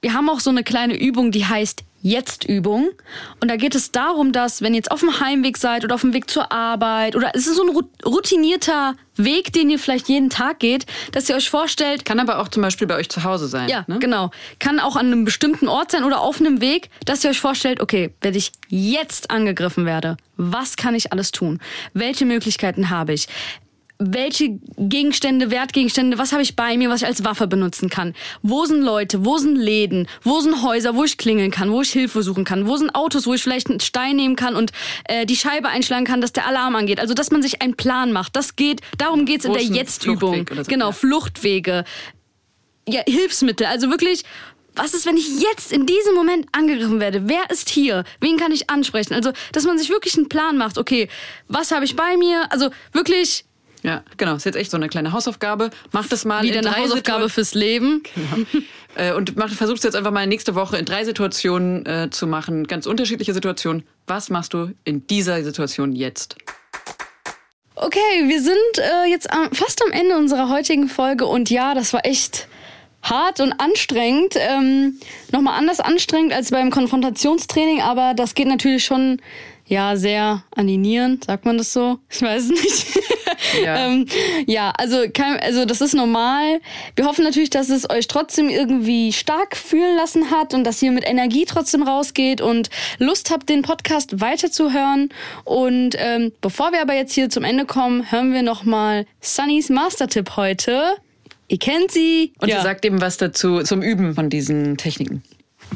[0.00, 2.88] Wir haben auch so eine kleine Übung, die heißt Jetzt-Übung.
[3.40, 6.00] Und da geht es darum, dass, wenn ihr jetzt auf dem Heimweg seid oder auf
[6.00, 10.30] dem Weg zur Arbeit oder es ist so ein routinierter Weg, den ihr vielleicht jeden
[10.30, 12.04] Tag geht, dass ihr euch vorstellt.
[12.04, 13.68] Kann aber auch zum Beispiel bei euch zu Hause sein.
[13.68, 13.98] Ja, ne?
[13.98, 14.30] genau.
[14.58, 17.80] Kann auch an einem bestimmten Ort sein oder auf einem Weg, dass ihr euch vorstellt,
[17.80, 21.60] okay, wenn ich jetzt angegriffen werde, was kann ich alles tun?
[21.92, 23.28] Welche Möglichkeiten habe ich?
[23.98, 28.14] Welche Gegenstände, Wertgegenstände, was habe ich bei mir, was ich als Waffe benutzen kann?
[28.42, 31.90] Wo sind Leute, wo sind Läden, wo sind Häuser, wo ich klingeln kann, wo ich
[31.90, 34.72] Hilfe suchen kann, wo sind Autos, wo ich vielleicht einen Stein nehmen kann und
[35.04, 36.98] äh, die Scheibe einschlagen kann, dass der Alarm angeht.
[36.98, 38.34] Also dass man sich einen Plan macht.
[38.34, 40.46] Das geht, darum geht's in der Jetzt-Übung.
[40.52, 40.90] So, genau.
[40.90, 41.84] Fluchtwege,
[42.88, 43.66] ja, Hilfsmittel.
[43.66, 44.24] Also wirklich
[44.76, 47.28] was ist, wenn ich jetzt in diesem Moment angegriffen werde?
[47.28, 48.02] Wer ist hier?
[48.20, 49.14] Wen kann ich ansprechen?
[49.14, 50.78] Also, dass man sich wirklich einen Plan macht.
[50.78, 51.08] Okay,
[51.46, 52.50] was habe ich bei mir?
[52.50, 53.44] Also wirklich
[53.84, 54.34] ja, genau.
[54.34, 55.70] Ist jetzt echt so eine kleine Hausaufgabe.
[55.92, 58.02] Mach das mal Wieder in eine Hausaufgabe fürs Leben.
[58.14, 58.46] Genau.
[58.96, 62.66] äh, und mach, versuchst jetzt einfach mal nächste Woche in drei Situationen äh, zu machen.
[62.66, 63.84] Ganz unterschiedliche Situationen.
[64.06, 66.36] Was machst du in dieser Situation jetzt?
[67.74, 71.92] Okay, wir sind äh, jetzt am, fast am Ende unserer heutigen Folge und ja, das
[71.92, 72.48] war echt
[73.02, 74.34] hart und anstrengend.
[74.36, 74.98] Ähm,
[75.30, 79.20] Nochmal anders anstrengend als beim Konfrontationstraining, aber das geht natürlich schon
[79.66, 81.98] ja sehr an die Nieren, sagt man das so?
[82.08, 82.98] Ich weiß es nicht.
[83.62, 84.06] Ja, ähm,
[84.46, 86.60] ja also, kein, also das ist normal.
[86.96, 90.92] Wir hoffen natürlich, dass es euch trotzdem irgendwie stark fühlen lassen hat und dass ihr
[90.92, 95.10] mit Energie trotzdem rausgeht und Lust habt, den Podcast weiterzuhören.
[95.44, 100.36] Und ähm, bevor wir aber jetzt hier zum Ende kommen, hören wir nochmal Sunnys Master-Tipp
[100.36, 100.96] heute.
[101.48, 102.32] Ihr kennt sie.
[102.40, 102.56] Und ja.
[102.58, 105.22] sie sagt eben was dazu zum Üben von diesen Techniken.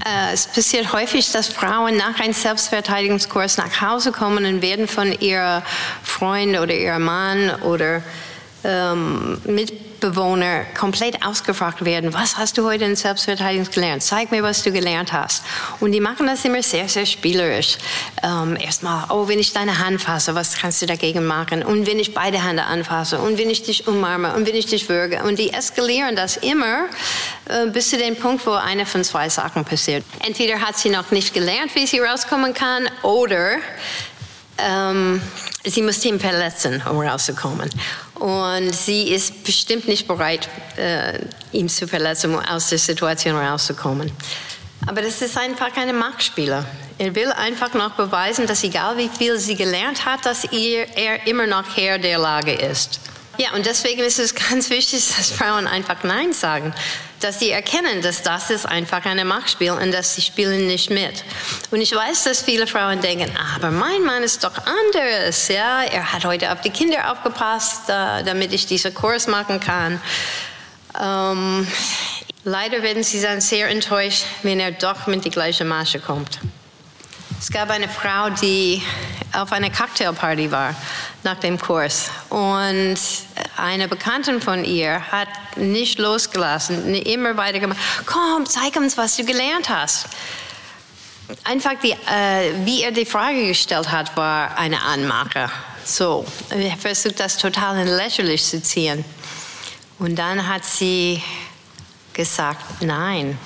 [0.05, 5.13] Äh, es passiert häufig, dass Frauen nach einem Selbstverteidigungskurs nach Hause kommen und werden von
[5.21, 5.63] ihrer
[6.03, 8.03] Freund oder ihrem Mann oder
[8.65, 9.41] ähm,
[9.99, 14.01] Mitbewohner komplett ausgefragt werden, was hast du heute in Selbstverteidigung gelernt?
[14.01, 15.43] Zeig mir, was du gelernt hast.
[15.81, 17.79] Und die machen das immer sehr, sehr spielerisch.
[18.23, 21.65] Ähm, Erstmal, oh, wenn ich deine Hand fasse, was kannst du dagegen machen?
[21.65, 24.89] Und wenn ich beide Hände anfasse und wenn ich dich umarme und wenn ich dich
[24.89, 25.25] würge.
[25.25, 26.85] Und die eskalieren das immer
[27.49, 30.05] äh, bis zu dem Punkt, wo eine von zwei Sachen passiert.
[30.25, 33.57] Entweder hat sie noch nicht gelernt, wie sie rauskommen kann, oder
[34.59, 35.21] ähm,
[35.65, 37.71] sie muss ihn verletzen, um rauszukommen.
[38.19, 41.19] Und sie ist bestimmt nicht bereit, äh,
[41.53, 44.11] ihn zu verletzen, um aus der Situation rauszukommen.
[44.87, 46.65] Aber das ist einfach eine Machtspieler.
[46.99, 51.27] Er will einfach noch beweisen, dass egal wie viel sie gelernt hat, dass er, er
[51.27, 53.01] immer noch Herr der Lage ist.
[53.39, 56.75] Ja, und deswegen ist es ganz wichtig, dass Frauen einfach Nein sagen.
[57.21, 61.25] Dass sie erkennen, dass das ist einfach eine Machtspiel und dass sie spielen nicht mit.
[61.71, 65.49] Und ich weiß, dass viele Frauen denken, aber mein Mann ist doch anders.
[65.49, 70.01] Ja, er hat heute auf die Kinder aufgepasst, damit ich diesen Kurs machen kann.
[71.01, 71.67] Ähm,
[72.45, 76.39] leider werden sie dann sehr enttäuscht, wenn er doch mit die gleiche Masche kommt.
[77.41, 78.83] Es gab eine Frau, die
[79.33, 80.75] auf einer Cocktailparty war
[81.25, 82.97] nach dem Kurs und
[83.57, 87.79] eine Bekannte von ihr hat nicht losgelassen, immer weiter gemacht.
[88.07, 90.07] Komm, zeig uns, was du gelernt hast.
[91.45, 95.51] Einfach die, äh, wie er die Frage gestellt hat, war eine Anmache.
[95.85, 99.05] So, er versucht das total in lächerlich zu ziehen.
[99.99, 101.23] Und dann hat sie
[102.13, 103.39] gesagt, nein,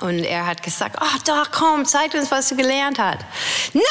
[0.00, 3.18] und er hat gesagt, ach oh, doch, komm, zeig uns, was du gelernt hast.
[3.72, 3.84] Nein!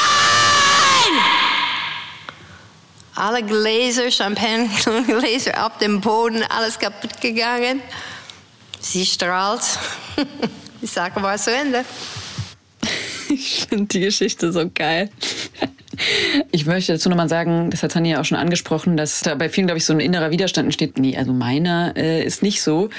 [3.18, 7.82] Alle Gläser, Champagnegläser auf dem Boden, alles kaputt gegangen.
[8.80, 9.64] Sie strahlt.
[10.84, 11.84] Die Sache war zu Ende.
[13.30, 15.10] Ich finde die Geschichte so geil.
[16.52, 19.50] Ich möchte dazu nochmal sagen, das hat Tanja ja auch schon angesprochen, dass da bei
[19.50, 21.00] vielen, glaube ich, so ein innerer Widerstand entsteht.
[21.00, 22.90] Nee, also meiner äh, ist nicht so.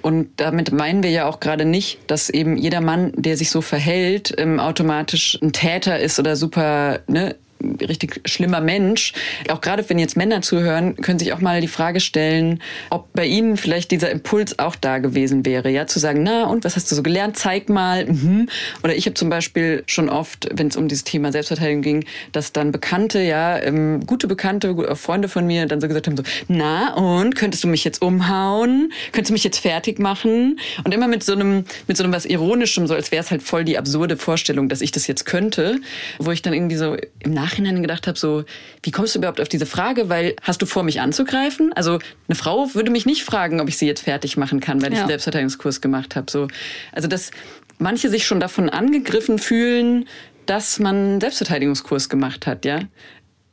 [0.00, 3.60] Und damit meinen wir ja auch gerade nicht, dass eben jeder Mann, der sich so
[3.60, 7.36] verhält, ähm, automatisch ein Täter ist oder super ne,
[7.80, 9.12] richtig schlimmer Mensch.
[9.48, 13.26] Auch gerade wenn jetzt Männer zuhören, können sich auch mal die Frage stellen, ob bei
[13.26, 16.90] ihnen vielleicht dieser Impuls auch da gewesen wäre, ja, zu sagen, na und was hast
[16.90, 17.36] du so gelernt?
[17.36, 18.06] Zeig mal.
[18.06, 18.48] Mhm.
[18.82, 22.52] Oder ich habe zum Beispiel schon oft, wenn es um dieses Thema Selbstverteidigung ging, dass
[22.52, 26.22] dann Bekannte, ja, ähm, gute Bekannte, gute Freunde von mir dann so gesagt haben, so,
[26.48, 28.92] na und könntest du mich jetzt umhauen?
[29.12, 30.58] Könntest du mich jetzt fertig machen?
[30.84, 33.42] Und immer mit so einem, mit so einem was Ironischem, so als wäre es halt
[33.42, 35.80] voll die absurde Vorstellung, dass ich das jetzt könnte,
[36.18, 37.47] wo ich dann irgendwie so im Nachhinein
[37.82, 38.44] gedacht habe, so,
[38.82, 40.08] wie kommst du überhaupt auf diese Frage?
[40.08, 41.72] Weil hast du vor, mich anzugreifen?
[41.74, 44.88] Also eine Frau würde mich nicht fragen, ob ich sie jetzt fertig machen kann, weil
[44.88, 44.94] ja.
[44.94, 46.30] ich einen Selbstverteidigungskurs gemacht habe.
[46.30, 46.48] So,
[46.92, 47.30] also dass
[47.78, 50.06] manche sich schon davon angegriffen fühlen,
[50.46, 52.80] dass man einen Selbstverteidigungskurs gemacht hat, ja.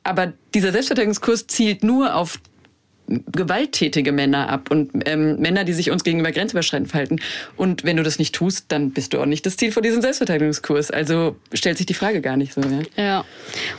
[0.03, 2.39] Aber dieser Selbstverteidigungskurs zielt nur auf
[3.07, 7.17] gewalttätige Männer ab und ähm, Männer, die sich uns gegenüber grenzüberschreitend verhalten.
[7.55, 10.01] Und wenn du das nicht tust, dann bist du auch nicht das Ziel von diesem
[10.01, 10.91] Selbstverteidigungskurs.
[10.91, 12.61] Also stellt sich die Frage gar nicht so.
[12.61, 13.03] Ja.
[13.03, 13.25] ja.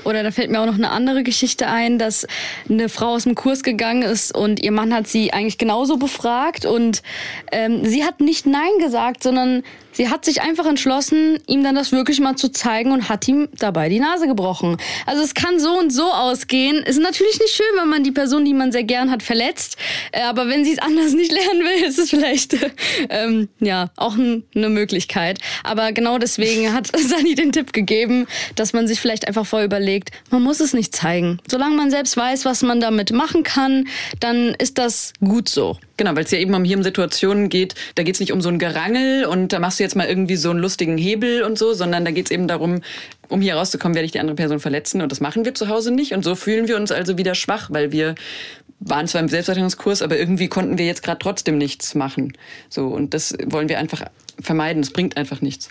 [0.05, 2.27] Oder da fällt mir auch noch eine andere Geschichte ein, dass
[2.69, 6.65] eine Frau aus dem Kurs gegangen ist und ihr Mann hat sie eigentlich genauso befragt
[6.65, 7.03] und
[7.51, 9.63] ähm, sie hat nicht Nein gesagt, sondern
[9.97, 13.49] Sie hat sich einfach entschlossen, ihm dann das wirklich mal zu zeigen und hat ihm
[13.59, 14.77] dabei die Nase gebrochen.
[15.07, 16.77] Also es kann so und so ausgehen.
[16.83, 19.79] Ist natürlich nicht schön, wenn man die Person, die man sehr gern hat, verletzt.
[20.13, 22.59] Äh, aber wenn sie es anders nicht lernen will, ist es vielleicht
[23.09, 25.39] ähm, ja auch eine Möglichkeit.
[25.65, 30.11] Aber genau deswegen hat Sani den Tipp gegeben, dass man sich vielleicht einfach vorher überlegt,
[30.31, 31.39] man muss es nicht zeigen.
[31.51, 33.89] Solange man selbst weiß, was man damit machen kann,
[34.21, 35.79] dann ist das gut so.
[35.97, 38.43] Genau, weil es ja eben um hier um Situationen geht, da geht es nicht um
[38.43, 41.59] so ein Gerangel und da machst du jetzt mal irgendwie so einen lustigen Hebel und
[41.59, 42.83] so, sondern da geht es eben darum,
[43.29, 45.93] um hier rauszukommen, werde ich die andere Person verletzen und das machen wir zu Hause
[45.93, 46.13] nicht.
[46.13, 48.15] Und so fühlen wir uns also wieder schwach, weil wir
[48.79, 52.37] waren zwar im Selbstverteidigungskurs, aber irgendwie konnten wir jetzt gerade trotzdem nichts machen.
[52.69, 54.03] So, und das wollen wir einfach
[54.41, 54.83] vermeiden.
[54.83, 55.71] Das bringt einfach nichts.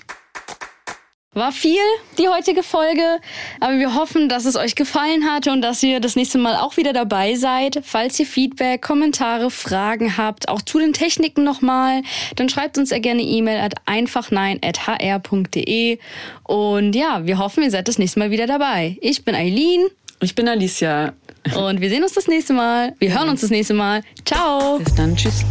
[1.35, 1.77] War viel,
[2.17, 3.19] die heutige Folge,
[3.59, 6.77] aber wir hoffen, dass es euch gefallen hat und dass ihr das nächste Mal auch
[6.77, 7.81] wieder dabei seid.
[7.83, 12.03] Falls ihr Feedback, Kommentare, Fragen habt, auch zu den Techniken nochmal,
[12.37, 15.99] dann schreibt uns sehr gerne E-Mail at einfachnein.hr.de
[16.43, 18.97] und ja, wir hoffen, ihr seid das nächste Mal wieder dabei.
[19.01, 19.87] Ich bin Eileen.
[20.21, 21.15] Ich bin Alicia.
[21.53, 22.95] Und wir sehen uns das nächste Mal.
[22.99, 24.03] Wir hören uns das nächste Mal.
[24.23, 24.79] Ciao.
[24.79, 25.17] Bis dann.
[25.17, 25.43] Tschüss.